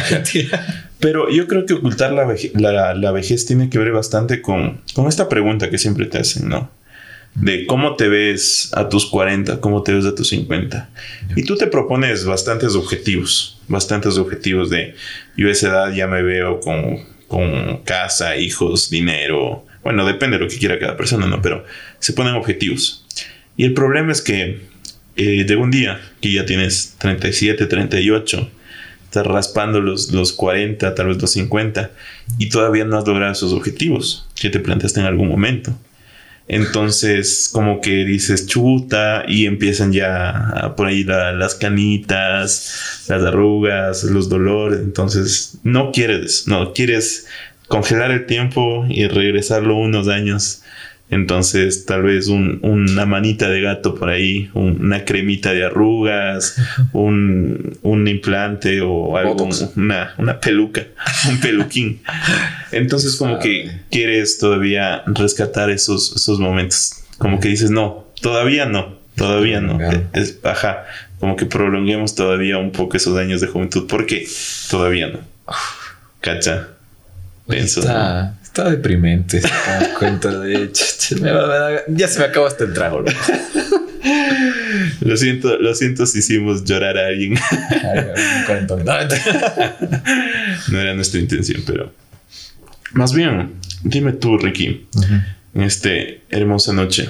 Pero 0.99 1.30
yo 1.30 1.47
creo 1.47 1.65
que 1.65 1.73
ocultar 1.75 2.12
la, 2.13 2.23
veje- 2.25 2.51
la, 2.56 2.93
la 2.95 3.12
vejez 3.12 3.45
tiene 3.45 3.69
que 3.69 3.78
ver 3.78 3.91
bastante 3.91 4.41
con, 4.41 4.82
con 4.93 5.08
esta 5.08 5.30
pregunta 5.30 5.69
que 5.69 5.78
siempre 5.78 6.06
te 6.08 6.17
hacen, 6.17 6.49
¿no? 6.49 6.71
De 7.36 7.67
cómo 7.67 7.95
te 7.97 8.08
ves 8.08 8.69
a 8.73 8.88
tus 8.88 9.06
40, 9.08 9.60
cómo 9.60 9.84
te 9.84 9.93
ves 9.93 10.06
a 10.06 10.15
tus 10.15 10.30
50. 10.30 10.89
Y 11.36 11.43
tú 11.43 11.58
te 11.58 11.67
propones 11.67 12.23
bastantes 12.25 12.75
objetivos, 12.75 13.60
bastantes 13.67 14.17
objetivos 14.17 14.69
de 14.69 14.95
yo 15.36 15.49
a 15.49 15.51
esa 15.51 15.67
edad 15.67 15.91
ya 15.93 16.08
me 16.08 16.23
veo 16.23 16.62
con, 16.62 16.99
con 17.28 17.84
casa, 17.84 18.38
hijos, 18.38 18.89
dinero. 18.89 19.65
Bueno, 19.85 20.03
depende 20.05 20.37
de 20.39 20.43
lo 20.43 20.49
que 20.49 20.57
quiera 20.57 20.79
cada 20.79 20.97
persona, 20.97 21.27
¿no? 21.27 21.41
Pero 21.43 21.63
se 21.99 22.11
ponen 22.13 22.33
objetivos. 22.33 23.05
Y 23.55 23.65
el 23.65 23.73
problema 23.75 24.11
es 24.11 24.21
que 24.21 24.61
eh, 25.15 25.55
un 25.55 25.69
día 25.69 26.01
que 26.19 26.31
ya 26.31 26.43
tienes 26.45 26.95
37, 26.97 27.67
38, 27.67 28.49
estás 29.05 29.27
raspando 29.27 29.79
los, 29.81 30.11
los 30.11 30.33
40, 30.33 30.95
tal 30.95 31.07
vez 31.07 31.21
los 31.21 31.31
50, 31.31 31.91
y 32.39 32.49
todavía 32.49 32.83
no 32.83 32.97
has 32.97 33.07
logrado 33.07 33.31
esos 33.31 33.53
objetivos 33.53 34.27
que 34.35 34.49
te 34.49 34.59
planteaste 34.59 34.99
en 35.01 35.05
algún 35.05 35.29
momento. 35.29 35.77
Entonces, 36.47 37.47
como 37.51 37.79
que 37.79 38.05
dices 38.05 38.47
chuta 38.47 39.23
y 39.27 39.45
empiezan 39.45 39.91
ya 39.93 40.29
a- 40.31 40.75
por 40.75 40.87
ahí 40.87 41.03
la- 41.03 41.31
las 41.31 41.53
canitas, 41.55 43.05
las 43.07 43.21
arrugas, 43.23 44.03
los 44.03 44.29
dolores. 44.29 44.79
Entonces, 44.79 45.57
no 45.63 45.91
quieres, 45.91 46.47
no 46.47 46.73
quieres 46.73 47.27
congelar 47.67 48.12
el 48.12 48.25
tiempo 48.25 48.86
y 48.89 49.08
regresarlo 49.08 49.75
unos 49.75 50.08
años. 50.08 50.62
Entonces, 51.12 51.86
tal 51.86 52.01
vez 52.01 52.28
un- 52.30 52.60
una 52.63 53.06
manita 53.06 53.47
de 53.47 53.62
gato 53.62 53.93
por 53.93 54.10
ahí, 54.10 54.49
un- 54.56 54.78
una 54.86 55.06
cremita 55.06 55.54
de 55.54 55.63
arrugas, 55.63 56.56
un, 56.93 57.78
un 57.84 58.08
implante 58.08 58.82
o 58.82 59.15
algo, 59.15 59.36
una, 59.75 60.15
una 60.17 60.39
peluca, 60.39 60.82
un 61.30 61.39
peluquín. 61.39 62.01
Entonces, 62.71 63.15
como 63.17 63.38
que 63.39 63.71
quieres 63.91 64.39
todavía 64.39 65.04
rescatar 65.06 65.69
esos, 65.69 66.15
esos 66.15 66.39
momentos. 66.39 67.04
Como 67.19 67.39
que 67.39 67.49
dices, 67.49 67.69
no, 67.69 68.08
todavía 68.19 68.65
no, 68.65 68.97
todavía 69.15 69.62
no. 69.62 69.78
Es 70.13 70.41
baja, 70.41 70.86
como 71.19 71.36
que 71.36 71.45
prolonguemos 71.45 72.15
todavía 72.15 72.58
un 72.58 72.71
poco 72.71 72.97
esos 72.97 73.15
años 73.17 73.41
de 73.41 73.47
juventud. 73.47 73.86
porque 73.88 74.28
Todavía 74.71 75.10
no. 75.10 75.19
Cacha. 76.19 76.69
Pienso. 77.47 77.81
Está, 77.81 78.36
está 78.43 78.69
deprimente. 78.69 79.41
se 79.41 79.47
da 79.47 79.93
cuenta 79.99 80.39
de 80.39 80.71
me 81.21 81.31
va- 81.31 81.81
ya 81.88 82.08
se 82.08 82.19
me 82.19 82.25
acabó 82.25 82.47
hasta 82.47 82.63
el 82.63 82.73
trago. 82.73 82.99
loco. 83.01 83.12
Lo 85.01 85.17
siento, 85.17 85.58
lo 85.58 85.73
siento 85.75 86.05
si 86.05 86.19
hicimos 86.19 86.63
llorar 86.63 86.97
a 86.97 87.08
alguien. 87.08 87.34
No, 90.71 90.79
era 90.79 90.93
nuestra 90.93 91.19
intención, 91.19 91.63
pero. 91.65 91.91
Más 92.93 93.13
bien, 93.13 93.51
dime 93.84 94.13
tú, 94.13 94.38
Ricky, 94.38 94.88
en 95.53 95.62
esta 95.62 95.89
hermosa 96.29 96.71
noche, 96.73 97.10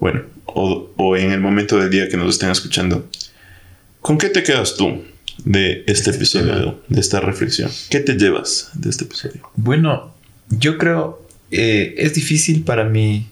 bueno, 0.00 0.22
o, 0.46 0.90
o 0.96 1.16
en 1.16 1.30
el 1.32 1.40
momento 1.40 1.78
del 1.78 1.90
día 1.90 2.08
que 2.08 2.16
nos 2.16 2.30
estén 2.30 2.50
escuchando, 2.50 3.08
¿con 4.00 4.18
qué 4.18 4.28
te 4.28 4.42
quedas 4.42 4.76
tú 4.76 5.04
de 5.44 5.84
este 5.86 6.10
episodio, 6.10 6.80
de 6.88 7.00
esta 7.00 7.20
reflexión? 7.20 7.70
¿Qué 7.88 8.00
te 8.00 8.14
llevas 8.14 8.70
de 8.74 8.90
este 8.90 9.04
episodio? 9.04 9.50
Bueno, 9.56 10.14
yo 10.48 10.78
creo 10.78 11.26
eh, 11.50 11.94
es 11.98 12.14
difícil 12.14 12.62
para 12.62 12.84
mí, 12.84 13.28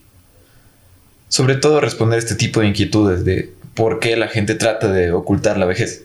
sobre 1.28 1.56
todo 1.56 1.80
responder 1.80 2.18
este 2.18 2.34
tipo 2.34 2.60
de 2.60 2.68
inquietudes 2.68 3.24
de 3.24 3.52
por 3.74 4.00
qué 4.00 4.16
la 4.16 4.28
gente 4.28 4.54
trata 4.54 4.90
de 4.90 5.12
ocultar 5.12 5.56
la 5.56 5.66
vejez, 5.66 6.04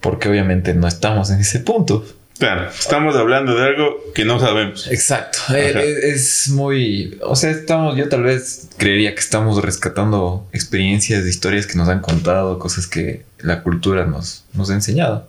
porque 0.00 0.28
obviamente 0.28 0.74
no 0.74 0.86
estamos 0.86 1.30
en 1.30 1.40
ese 1.40 1.60
punto. 1.60 2.06
Claro, 2.38 2.68
estamos 2.68 3.16
hablando 3.16 3.54
de 3.54 3.64
algo 3.64 4.12
que 4.14 4.24
no 4.24 4.38
sabemos. 4.38 4.86
Exacto. 4.88 5.38
Ajá. 5.44 5.58
Eh, 5.58 6.10
Es, 6.10 6.48
muy. 6.48 7.18
O 7.22 7.34
sea, 7.34 7.50
estamos. 7.50 7.96
Yo 7.96 8.08
tal 8.08 8.24
vez 8.24 8.68
creería 8.76 9.14
que 9.14 9.20
estamos 9.20 9.62
rescatando 9.62 10.46
experiencias, 10.52 11.24
historias 11.24 11.66
que 11.66 11.76
nos 11.76 11.88
han 11.88 12.00
contado, 12.00 12.58
cosas 12.58 12.86
que 12.86 13.24
la 13.38 13.62
cultura 13.62 14.04
nos, 14.04 14.44
nos 14.52 14.70
ha 14.70 14.74
enseñado. 14.74 15.28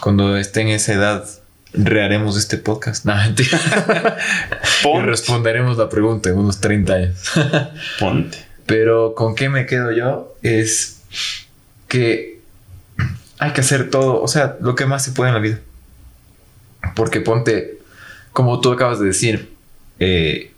Cuando 0.00 0.36
esté 0.36 0.62
en 0.62 0.68
esa 0.68 0.94
edad, 0.94 1.28
reharemos 1.72 2.36
este 2.36 2.56
podcast. 2.56 3.04
No, 3.04 3.14
mentira. 3.14 3.60
y 4.84 5.00
responderemos 5.00 5.76
la 5.76 5.88
pregunta 5.88 6.28
en 6.28 6.38
unos 6.38 6.60
30 6.60 6.92
años. 6.92 7.18
Ponte. 8.00 8.38
Pero 8.66 9.14
con 9.14 9.36
qué 9.36 9.48
me 9.48 9.66
quedo 9.66 9.92
yo 9.92 10.34
es 10.42 11.02
que 11.86 12.40
hay 13.38 13.52
que 13.52 13.60
hacer 13.60 13.90
todo, 13.90 14.20
o 14.20 14.28
sea, 14.28 14.56
lo 14.60 14.74
que 14.74 14.86
más 14.86 15.04
se 15.04 15.12
puede 15.12 15.30
en 15.30 15.34
la 15.34 15.40
vida. 15.40 15.60
Porque 16.94 17.20
ponte, 17.20 17.78
como 18.32 18.60
tú 18.60 18.72
acabas 18.72 19.00
de 19.00 19.06
decir, 19.06 19.50
eh, 19.98 20.52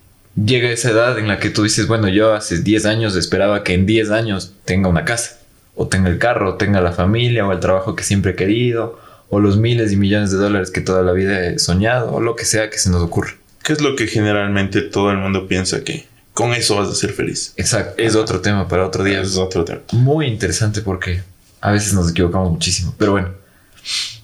llega 0.45 0.71
esa 0.71 0.91
edad 0.91 1.19
en 1.19 1.29
la 1.29 1.39
que 1.39 1.51
tú 1.51 1.63
dices, 1.63 1.87
bueno, 1.87 2.09
yo 2.09 2.35
hace 2.35 2.61
10 2.61 2.87
años 2.87 3.17
esperaba 3.17 3.65
que 3.65 3.75
en 3.75 3.87
10 3.87 4.11
años 4.11 4.53
tenga 4.65 4.89
una 4.89 5.05
casa, 5.05 5.39
o 5.75 5.87
tenga 5.89 6.09
el 6.09 6.19
carro, 6.19 6.51
o 6.51 6.55
tenga 6.55 6.81
la 6.81 6.93
familia, 6.93 7.47
o 7.47 7.53
el 7.53 7.61
trabajo 7.61 7.95
que 7.95 8.05
siempre 8.05 8.33
he 8.33 8.35
querido, 8.37 8.99
o 9.31 9.41
los 9.41 9.59
miles 9.59 9.93
y 9.93 9.97
millones 9.97 10.31
de 10.31 10.39
dólares 10.39 10.71
que 10.71 10.81
toda 10.81 11.03
la 11.03 11.13
vida 11.13 11.47
he 11.47 11.59
soñado, 11.59 12.13
o 12.13 12.21
lo 12.21 12.37
que 12.37 12.45
sea 12.45 12.71
que 12.71 12.79
se 12.79 12.91
nos 12.91 13.03
ocurra. 13.03 13.35
¿Qué 13.63 13.73
es 13.75 13.81
lo 13.81 13.97
que 13.97 14.07
generalmente 14.07 14.83
todo 14.83 15.11
el 15.11 15.19
mundo 15.19 15.47
piensa 15.47 15.85
que 15.85 16.07
con 16.33 16.53
eso 16.55 16.77
vas 16.77 16.89
a 16.89 16.95
ser 16.95 17.13
feliz? 17.13 17.53
Exacto, 17.57 17.95
es 17.99 18.15
otro 18.15 18.41
tema 18.41 18.67
para 18.69 18.87
otro 18.87 19.05
día. 19.05 19.21
Es 19.21 19.37
otro 19.37 19.65
tema. 19.65 19.81
muy 19.93 20.27
interesante 20.27 20.81
porque 20.81 21.23
a 21.61 21.73
veces 21.73 21.93
nos 21.93 22.11
equivocamos 22.11 22.51
muchísimo. 22.51 22.95
Pero 22.97 23.13
bueno, 23.13 23.31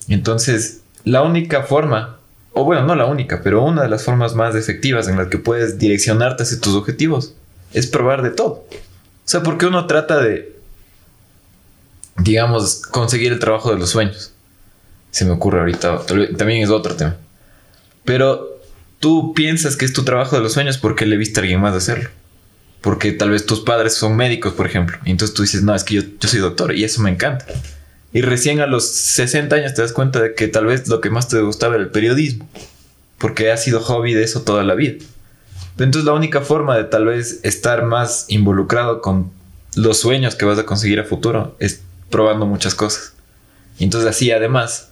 entonces 0.09 0.81
la 1.05 1.23
única 1.23 1.63
forma, 1.63 2.19
o 2.53 2.65
bueno, 2.65 2.87
no 2.87 2.95
la 2.95 3.07
única, 3.07 3.43
pero 3.43 3.63
una 3.63 3.83
de 3.83 3.89
las 3.89 4.05
formas 4.05 4.35
más 4.35 4.55
efectivas 4.55 5.07
en 5.09 5.17
las 5.17 5.29
que 5.29 5.39
puedes 5.39 5.79
direccionarte 5.79 6.43
hacia 6.43 6.61
tus 6.61 6.75
objetivos 6.75 7.35
es 7.73 7.87
probar 7.87 8.23
de 8.23 8.31
todo. 8.31 8.65
O 8.71 9.27
sea, 9.27 9.43
porque 9.43 9.67
uno 9.67 9.87
trata 9.87 10.19
de, 10.19 10.57
digamos, 12.19 12.83
conseguir 12.83 13.33
el 13.33 13.39
trabajo 13.39 13.71
de 13.71 13.79
los 13.79 13.91
sueños. 13.91 14.33
Se 15.11 15.25
me 15.25 15.33
ocurre 15.33 15.61
ahorita, 15.61 16.03
también 16.37 16.63
es 16.63 16.71
otro 16.71 16.95
tema. 16.97 17.17
Pero 18.05 18.61
tú 18.99 19.35
piensas 19.35 19.77
que 19.77 19.85
es 19.85 19.93
tu 19.93 20.05
trabajo 20.05 20.37
de 20.37 20.43
los 20.43 20.53
sueños 20.53 20.79
porque 20.79 21.07
le 21.07 21.17
viste 21.17 21.41
a 21.41 21.43
alguien 21.43 21.61
más 21.61 21.75
hacerlo. 21.75 22.11
Porque 22.81 23.13
tal 23.13 23.31
vez 23.31 23.47
tus 23.47 23.61
padres 23.61 23.95
son 23.95 24.17
médicos, 24.17 24.53
por 24.55 24.67
ejemplo. 24.67 24.99
Y 25.05 25.11
entonces 25.11 25.35
tú 25.35 25.43
dices, 25.43 25.63
no, 25.63 25.75
es 25.75 25.85
que 25.85 25.95
yo, 25.95 26.03
yo 26.21 26.29
soy 26.29 26.41
doctor 26.41 26.75
y 26.75 26.85
eso 26.85 27.01
me 27.01 27.11
encanta. 27.11 27.47
Y 28.15 28.23
recién 28.23 28.61
a 28.61 28.67
los 28.67 28.89
60 28.89 29.57
años 29.57 29.75
te 29.75 29.83
das 29.83 29.93
cuenta 29.93 30.23
de 30.23 30.35
que 30.35 30.49
tal 30.49 30.67
vez 30.67 30.89
lo 30.89 31.03
que 31.03 31.11
más 31.11 31.29
te 31.29 31.41
gustaba 31.41 31.75
era 31.75 31.85
el 31.85 31.91
periodismo. 31.91 32.49
Porque 33.19 33.51
has 33.51 33.63
sido 33.63 33.81
hobby 33.81 34.15
de 34.15 34.23
eso 34.23 34.43
toda 34.43 34.63
la 34.65 34.75
vida. 34.75 35.05
Entonces 35.73 36.05
la 36.05 36.13
única 36.13 36.41
forma 36.41 36.77
de 36.77 36.85
tal 36.85 37.07
vez 37.07 37.41
estar 37.43 37.85
más 37.85 38.27
involucrado 38.29 39.03
con 39.03 39.33
los 39.75 39.99
sueños 39.99 40.37
que 40.37 40.45
vas 40.45 40.59
a 40.59 40.65
conseguir 40.65 41.01
a 41.01 41.05
futuro 41.05 41.57
es 41.59 41.83
probando 42.09 42.47
muchas 42.47 42.75
cosas. 42.75 43.15
Y 43.79 43.85
entonces 43.85 44.09
así 44.09 44.31
además, 44.31 44.91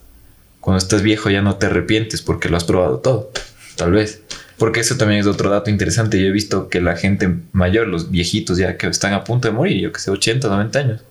cuando 0.59 0.79
estás 0.79 1.01
viejo 1.01 1.29
ya 1.29 1.41
no 1.41 1.55
te 1.55 1.67
arrepientes 1.67 2.21
porque 2.21 2.49
lo 2.49 2.57
has 2.57 2.65
probado 2.65 2.99
todo 2.99 3.31
tal 3.75 3.91
vez. 3.91 4.21
Porque 4.57 4.81
eso 4.81 4.97
también 4.97 5.21
es 5.21 5.27
otro 5.27 5.49
dato 5.49 5.69
interesante. 5.69 6.19
Yo 6.19 6.27
he 6.27 6.31
visto 6.31 6.69
que 6.69 6.81
la 6.81 6.95
gente 6.95 7.33
mayor, 7.53 7.87
los 7.87 8.11
viejitos 8.11 8.57
ya 8.57 8.77
que 8.77 8.87
están 8.87 9.13
a 9.13 9.23
punto 9.23 9.47
de 9.47 9.53
morir, 9.53 9.81
yo 9.81 9.91
que 9.91 9.99
sé, 9.99 10.11
80, 10.11 10.47
90 10.47 10.79
años, 10.79 11.01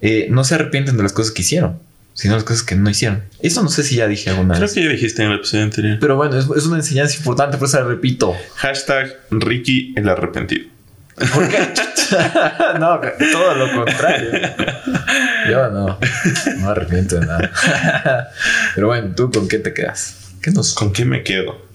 eh, 0.00 0.26
no 0.30 0.44
se 0.44 0.54
arrepienten 0.54 0.96
de 0.96 1.02
las 1.02 1.12
cosas 1.12 1.32
que 1.32 1.42
hicieron, 1.42 1.78
sino 2.14 2.34
las 2.34 2.44
cosas 2.44 2.62
que 2.62 2.74
no 2.74 2.88
hicieron. 2.90 3.22
Eso 3.40 3.62
no 3.62 3.68
sé 3.68 3.82
si 3.82 3.96
ya 3.96 4.06
dije 4.06 4.30
alguna 4.30 4.54
Creo 4.54 4.66
vez. 4.66 4.74
que 4.74 4.82
ya 4.84 4.90
dijiste 4.90 5.22
en 5.22 5.30
el 5.30 5.36
episodio 5.38 5.64
anterior. 5.64 5.98
Pero 6.00 6.16
bueno, 6.16 6.38
es, 6.38 6.46
es 6.56 6.66
una 6.66 6.76
enseñanza 6.76 7.16
importante, 7.16 7.58
por 7.58 7.68
eso 7.68 7.80
la 7.80 7.86
repito. 7.86 8.34
Hashtag 8.56 9.16
Ricky 9.30 9.94
el 9.96 10.08
arrepentido. 10.08 10.68
¿Por 11.34 11.48
qué? 11.48 11.58
no, 12.78 13.00
todo 13.32 13.54
lo 13.56 13.72
contrario. 13.74 14.30
Yo 15.50 15.68
no, 15.70 15.86
no 15.88 15.98
me 16.60 16.66
arrepiento 16.68 17.18
de 17.18 17.26
nada. 17.26 17.50
Pero 18.76 18.86
bueno, 18.86 19.14
¿tú 19.16 19.30
con 19.30 19.48
qué 19.48 19.58
te 19.58 19.74
quedas? 19.74 20.34
¿Qué 20.40 20.52
nos 20.52 20.74
¿Con 20.74 20.92
qué 20.92 21.04
me 21.04 21.22
quedo? 21.24 21.66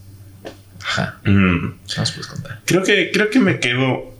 Ajá, 0.81 1.17
Mm, 1.25 1.73
¿qué 1.93 1.99
nos 1.99 2.11
puedes 2.11 2.27
contar? 2.27 2.59
Creo 2.65 2.83
que, 2.83 3.11
creo 3.11 3.29
que 3.29 3.39
me 3.39 3.59
quedo 3.59 4.13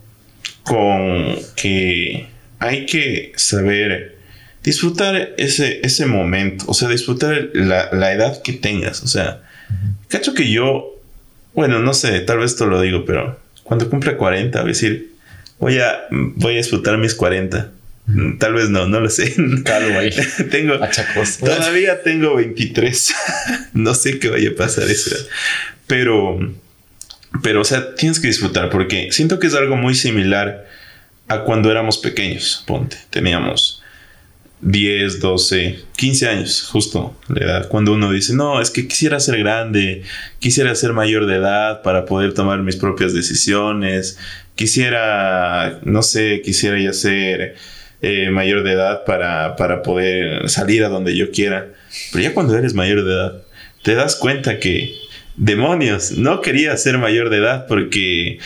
con 0.64 1.36
que 1.56 2.30
hay 2.64 2.86
que 2.86 3.34
saber 3.36 4.16
disfrutar 4.64 5.34
ese, 5.38 5.82
ese 5.84 6.06
momento. 6.06 6.64
O 6.68 6.74
sea, 6.74 6.88
disfrutar 6.88 7.50
la, 7.54 7.90
la 7.92 8.14
edad 8.14 8.42
que 8.42 8.54
tengas. 8.54 9.04
O 9.04 9.08
sea, 9.08 9.44
cacho 10.08 10.34
que 10.34 10.50
yo, 10.50 10.98
bueno, 11.54 11.80
no 11.80 11.94
sé, 11.94 12.22
tal 12.22 12.40
vez 12.40 12.52
esto 12.52 12.66
lo 12.68 12.82
digo, 12.82 13.04
pero 13.04 13.38
cuando 13.64 13.90
cumpla 13.90 14.16
40, 14.16 14.62
voy 14.62 14.70
a 14.70 14.74
decir, 14.74 15.12
voy 15.60 15.80
a, 15.80 16.08
voy 16.10 16.54
a 16.54 16.58
disfrutar 16.58 16.98
mis 16.98 17.16
40. 17.16 17.72
Mm, 18.06 18.38
Tal 18.38 18.54
vez 18.54 18.70
no, 18.70 18.88
no 18.88 19.02
lo 19.02 19.10
sé. 19.10 19.34
Calvo 19.66 20.00
ahí. 20.00 20.12
tengo. 20.52 20.80
Todavía 21.40 22.02
tengo 22.02 22.36
23. 22.36 23.14
no 23.74 23.94
sé 23.94 24.20
qué 24.20 24.30
vaya 24.30 24.52
a 24.52 24.56
pasar 24.56 24.90
eso. 24.90 25.16
Pero, 25.86 26.40
pero, 27.42 27.60
o 27.60 27.66
sea, 27.66 27.96
tienes 27.96 28.22
que 28.22 28.28
disfrutar 28.28 28.70
porque 28.70 29.10
siento 29.12 29.38
que 29.40 29.48
es 29.48 29.54
algo 29.54 29.76
muy 29.76 29.96
similar 29.96 30.66
a 31.28 31.44
cuando 31.44 31.72
éramos 31.72 31.98
pequeños. 31.98 32.64
Ponte, 32.66 32.98
teníamos 33.10 33.84
10, 34.64 35.20
12, 35.20 35.80
15 35.96 36.28
años, 36.28 36.68
justo 36.72 37.16
la 37.28 37.46
edad. 37.46 37.68
Cuando 37.68 37.94
uno 37.94 38.12
dice, 38.12 38.34
no, 38.34 38.62
es 38.62 38.72
que 38.72 38.88
quisiera 38.88 39.20
ser 39.20 39.38
grande, 39.40 40.04
quisiera 40.40 40.74
ser 40.76 40.94
mayor 40.94 41.26
de 41.26 41.36
edad 41.36 41.82
para 41.82 42.06
poder 42.06 42.34
tomar 42.34 42.60
mis 42.60 42.78
propias 42.78 43.14
decisiones, 43.14 44.18
quisiera, 44.56 45.80
no 45.84 46.02
sé, 46.02 46.42
quisiera 46.44 46.80
ya 46.80 46.94
ser 46.94 47.56
eh, 48.02 48.30
mayor 48.32 48.64
de 48.64 48.74
edad 48.74 49.04
para, 49.06 49.56
para 49.56 49.82
poder 49.82 50.50
salir 50.50 50.84
a 50.84 50.90
donde 50.90 51.16
yo 51.16 51.32
quiera. 51.32 51.70
Pero 52.12 52.24
ya 52.24 52.34
cuando 52.34 52.58
eres 52.58 52.74
mayor 52.74 53.04
de 53.04 53.12
edad, 53.12 53.44
te 53.84 53.96
das 53.96 54.16
cuenta 54.16 54.60
que, 54.60 54.94
demonios, 55.36 56.12
no 56.12 56.42
quería 56.42 56.76
ser 56.78 56.98
mayor 56.98 57.30
de 57.30 57.38
edad 57.38 57.66
porque, 57.68 58.40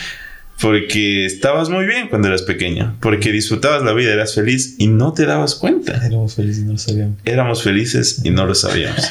porque 0.60 1.24
estabas 1.24 1.68
muy 1.68 1.86
bien 1.86 2.08
cuando 2.08 2.28
eras 2.28 2.42
pequeño, 2.42 2.96
porque 3.00 3.30
disfrutabas 3.30 3.82
la 3.82 3.92
vida, 3.92 4.12
eras 4.12 4.34
feliz 4.34 4.74
y 4.78 4.88
no 4.88 5.12
te 5.12 5.24
dabas 5.24 5.54
cuenta. 5.54 6.04
Éramos 6.04 6.34
felices 6.34 6.62
y 6.62 6.64
no 6.64 6.72
lo 6.72 6.78
sabíamos. 6.78 7.18
Éramos 7.24 7.62
felices 7.62 8.20
y 8.24 8.30
no 8.30 8.46
lo 8.46 8.54
sabíamos. 8.54 9.02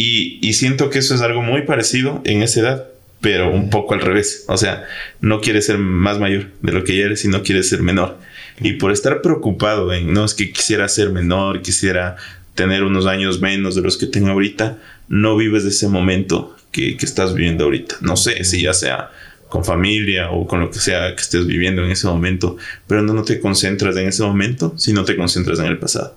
Y, 0.00 0.38
y 0.46 0.52
siento 0.52 0.90
que 0.90 1.00
eso 1.00 1.16
es 1.16 1.22
algo 1.22 1.42
muy 1.42 1.62
parecido 1.62 2.22
en 2.24 2.40
esa 2.42 2.60
edad, 2.60 2.86
pero 3.20 3.50
un 3.50 3.68
poco 3.68 3.94
al 3.94 4.00
revés. 4.00 4.44
O 4.46 4.56
sea, 4.56 4.84
no 5.20 5.40
quieres 5.40 5.66
ser 5.66 5.78
más 5.78 6.20
mayor 6.20 6.52
de 6.62 6.70
lo 6.70 6.84
que 6.84 6.96
ya 6.96 7.06
eres 7.06 7.24
y 7.24 7.28
no 7.28 7.42
quieres 7.42 7.68
ser 7.68 7.82
menor. 7.82 8.16
Y 8.60 8.74
por 8.74 8.92
estar 8.92 9.22
preocupado 9.22 9.92
en, 9.92 10.12
no 10.12 10.24
es 10.24 10.34
que 10.34 10.52
quisiera 10.52 10.86
ser 10.86 11.10
menor, 11.10 11.62
quisiera 11.62 12.14
tener 12.54 12.84
unos 12.84 13.06
años 13.06 13.40
menos 13.40 13.74
de 13.74 13.82
los 13.82 13.96
que 13.96 14.06
tengo 14.06 14.28
ahorita, 14.28 14.78
no 15.08 15.36
vives 15.36 15.64
de 15.64 15.70
ese 15.70 15.88
momento 15.88 16.56
que, 16.70 16.96
que 16.96 17.04
estás 17.04 17.34
viviendo 17.34 17.64
ahorita. 17.64 17.96
No 18.00 18.16
sé 18.16 18.44
si 18.44 18.62
ya 18.62 18.74
sea 18.74 19.10
con 19.48 19.64
familia 19.64 20.30
o 20.30 20.46
con 20.46 20.60
lo 20.60 20.70
que 20.70 20.78
sea 20.78 21.14
que 21.14 21.20
estés 21.20 21.46
viviendo 21.46 21.84
en 21.84 21.90
ese 21.90 22.06
momento, 22.06 22.56
pero 22.86 23.02
no, 23.02 23.14
no 23.14 23.24
te 23.24 23.40
concentras 23.40 23.96
en 23.96 24.08
ese 24.08 24.22
momento, 24.22 24.74
sino 24.76 25.04
te 25.04 25.16
concentras 25.16 25.58
en 25.58 25.66
el 25.66 25.78
pasado. 25.78 26.16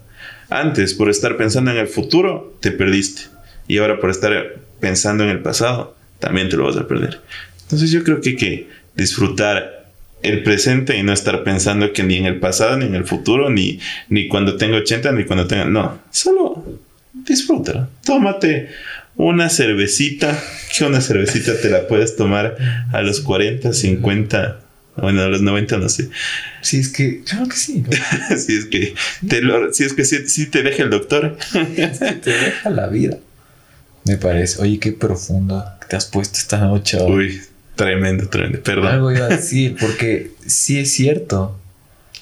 Antes, 0.49 0.93
por 0.93 1.09
estar 1.09 1.37
pensando 1.37 1.71
en 1.71 1.77
el 1.77 1.87
futuro, 1.87 2.57
te 2.59 2.71
perdiste. 2.71 3.23
Y 3.67 3.77
ahora 3.77 3.99
por 3.99 4.09
estar 4.09 4.57
pensando 4.81 5.23
en 5.23 5.29
el 5.29 5.39
pasado, 5.39 5.95
también 6.19 6.49
te 6.49 6.57
lo 6.57 6.65
vas 6.65 6.75
a 6.75 6.87
perder. 6.87 7.21
Entonces 7.63 7.89
yo 7.89 8.03
creo 8.03 8.19
que 8.19 8.29
hay 8.29 8.35
que 8.35 8.69
disfrutar 8.95 9.85
el 10.23 10.43
presente 10.43 10.97
y 10.97 11.03
no 11.03 11.13
estar 11.13 11.43
pensando 11.43 11.93
que 11.93 12.03
ni 12.03 12.17
en 12.17 12.25
el 12.25 12.39
pasado, 12.39 12.77
ni 12.77 12.85
en 12.85 12.95
el 12.95 13.05
futuro, 13.05 13.49
ni, 13.49 13.79
ni 14.09 14.27
cuando 14.27 14.57
tenga 14.57 14.77
80, 14.77 15.13
ni 15.13 15.23
cuando 15.23 15.47
tenga... 15.47 15.65
No, 15.65 15.99
solo 16.11 16.63
disfrútalo. 17.13 17.87
Tómate 18.05 18.69
una 19.15 19.49
cervecita, 19.49 20.41
que 20.75 20.85
una 20.85 21.01
cervecita 21.01 21.59
te 21.59 21.69
la 21.69 21.87
puedes 21.87 22.15
tomar 22.15 22.57
a 22.91 23.01
los 23.01 23.21
40, 23.21 23.73
50, 23.73 24.59
bueno, 24.97 25.21
a 25.21 25.27
los 25.27 25.41
90, 25.41 25.77
no 25.77 25.89
sé. 25.89 26.09
Sí, 26.61 26.79
es 26.79 26.89
que, 26.89 27.21
claro 27.23 27.47
que 27.47 27.55
sí. 27.55 27.83
si 28.37 28.55
es 28.55 28.65
que 28.65 28.95
te 29.27 29.41
lo, 29.41 29.73
si 29.73 29.83
es 29.83 29.93
que 29.93 30.05
sí, 30.05 30.27
sí 30.27 30.47
te 30.47 30.63
deja 30.63 30.83
el 30.83 30.89
doctor. 30.89 31.37
Es 31.75 31.99
que 31.99 32.13
te 32.13 32.31
deja 32.31 32.69
la 32.69 32.87
vida. 32.87 33.17
Me 34.05 34.17
parece. 34.17 34.61
Oye, 34.61 34.79
qué 34.79 34.91
profundo 34.91 35.63
te 35.87 35.95
has 35.95 36.05
puesto 36.05 36.39
esta 36.39 36.59
noche. 36.59 36.97
ahora. 36.97 37.15
Uy, 37.15 37.41
tremendo, 37.75 38.27
tremendo. 38.27 38.61
Perdón. 38.63 38.87
Algo 38.87 39.11
iba 39.11 39.25
a 39.25 39.29
decir, 39.29 39.75
porque 39.79 40.31
sí 40.45 40.79
es 40.79 40.91
cierto. 40.91 41.57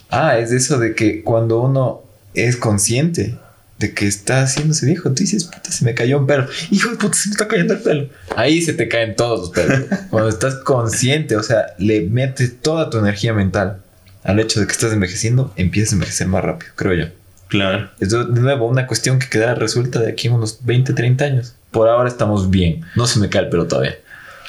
Ah, 0.09 0.37
es 0.39 0.51
eso 0.51 0.79
de 0.79 0.95
que 0.95 1.23
cuando 1.23 1.61
uno 1.61 2.03
es 2.33 2.57
consciente 2.57 3.35
de 3.79 3.93
que 3.93 4.07
está 4.07 4.43
haciéndose 4.43 4.85
viejo, 4.85 5.09
tú 5.09 5.15
dices, 5.15 5.45
puta, 5.45 5.71
se 5.71 5.85
me 5.85 5.93
cayó 5.93 6.19
un 6.19 6.27
pelo. 6.27 6.47
Hijo 6.69 6.91
de 6.91 6.97
puta, 6.97 7.13
se 7.13 7.29
me 7.29 7.33
está 7.33 7.47
cayendo 7.47 7.73
el 7.73 7.79
pelo. 7.79 8.09
Ahí 8.35 8.61
se 8.61 8.73
te 8.73 8.89
caen 8.89 9.15
todos 9.15 9.39
los 9.39 9.49
pelos. 9.51 9.87
cuando 10.09 10.29
estás 10.29 10.55
consciente, 10.55 11.37
o 11.37 11.43
sea, 11.43 11.73
le 11.77 12.01
metes 12.01 12.61
toda 12.61 12.89
tu 12.89 12.97
energía 12.97 13.33
mental 13.33 13.81
al 14.23 14.39
hecho 14.39 14.59
de 14.59 14.67
que 14.67 14.73
estás 14.73 14.91
envejeciendo, 14.91 15.53
empiezas 15.55 15.93
a 15.93 15.95
envejecer 15.95 16.27
más 16.27 16.43
rápido, 16.43 16.71
creo 16.75 16.93
yo. 16.93 17.05
Claro. 17.47 17.89
Es 17.99 18.09
de 18.09 18.25
nuevo 18.25 18.67
una 18.67 18.85
cuestión 18.85 19.17
que 19.17 19.27
quedará 19.27 19.55
resuelta 19.55 19.99
de 19.99 20.11
aquí 20.11 20.27
en 20.27 20.33
unos 20.33 20.59
20, 20.65 20.93
30 20.93 21.25
años. 21.25 21.55
Por 21.71 21.87
ahora 21.87 22.09
estamos 22.09 22.49
bien. 22.49 22.81
No 22.95 23.07
se 23.07 23.19
me 23.19 23.29
cae 23.29 23.43
el 23.43 23.49
pelo 23.49 23.67
todavía. 23.67 23.95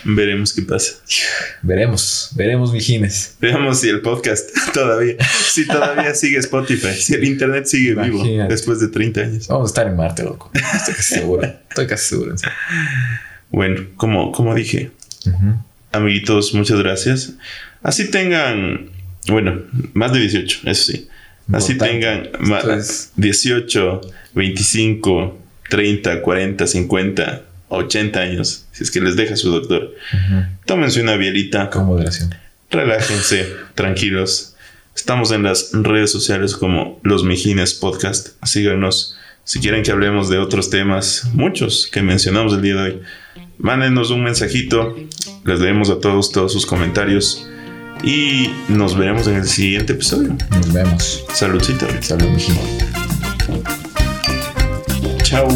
Veremos 0.04 0.52
qué 0.52 0.62
pasa. 0.62 0.92
Veremos, 1.62 2.30
veremos, 2.34 2.72
mijines. 2.72 3.36
Veamos 3.40 3.80
si 3.80 3.88
el 3.88 4.00
podcast 4.00 4.48
todavía, 4.74 5.16
si 5.50 5.66
todavía 5.66 6.14
sigue 6.14 6.38
Spotify, 6.38 6.94
si 6.94 7.14
el 7.14 7.24
internet 7.24 7.66
sigue 7.66 7.94
vivo 7.94 8.24
después 8.48 8.80
de 8.80 8.88
30 8.88 9.20
años. 9.20 9.48
Vamos 9.48 9.68
a 9.68 9.70
estar 9.70 9.86
en 9.86 9.96
Marte, 9.96 10.22
loco. 10.22 10.50
Estoy 10.54 10.94
casi 10.94 11.14
seguro. 11.14 11.42
Estoy 11.68 11.86
casi 11.86 12.06
seguro. 12.08 12.34
Bueno, 13.50 13.82
como, 13.96 14.32
como 14.32 14.54
dije, 14.54 14.90
amiguitos, 15.92 16.54
muchas 16.54 16.78
gracias. 16.78 17.34
Así 17.82 18.10
tengan, 18.10 18.90
bueno, 19.28 19.62
más 19.94 20.12
de 20.12 20.20
18, 20.20 20.60
eso 20.64 20.92
sí. 20.92 21.08
Así 21.52 21.76
tengan 21.76 22.28
Esto 22.42 22.72
es- 22.74 23.10
18, 23.16 24.00
25, 24.34 25.38
30, 25.68 26.22
40, 26.22 26.66
50, 26.66 27.42
80 27.70 28.20
años, 28.20 28.66
si 28.72 28.84
es 28.84 28.90
que 28.90 29.00
les 29.00 29.16
deja 29.16 29.36
su 29.36 29.50
doctor. 29.50 29.94
Tómense 30.66 31.00
una 31.00 31.16
bielita, 31.16 31.70
Con 31.70 31.86
moderación. 31.86 32.34
relájense, 32.70 33.46
tranquilos. 33.74 34.54
Estamos 34.94 35.30
en 35.30 35.42
las 35.44 35.70
redes 35.72 36.10
sociales 36.12 36.54
como 36.54 37.00
Los 37.02 37.24
Mijines 37.24 37.74
Podcast. 37.74 38.30
Síganos 38.44 39.16
si 39.44 39.58
quieren 39.60 39.82
que 39.82 39.90
hablemos 39.90 40.28
de 40.28 40.38
otros 40.38 40.68
temas, 40.70 41.28
muchos 41.32 41.88
que 41.90 42.02
mencionamos 42.02 42.52
el 42.52 42.62
día 42.62 42.74
de 42.76 42.82
hoy. 42.82 43.00
Mándenos 43.58 44.10
un 44.10 44.22
mensajito, 44.24 44.96
les 45.44 45.60
leemos 45.60 45.90
a 45.90 45.98
todos 46.00 46.30
todos 46.32 46.52
sus 46.52 46.66
comentarios 46.66 47.46
y 48.02 48.50
nos 48.68 48.96
veremos 48.96 49.26
en 49.26 49.36
el 49.36 49.46
siguiente 49.48 49.92
episodio. 49.94 50.36
Nos 50.50 50.72
vemos. 50.72 51.24
Saludcita. 51.32 51.86
Salud, 52.02 52.28
mijín. 52.28 52.56
Chao. 55.22 55.48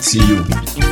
See 0.00 0.20
you. 0.20 0.91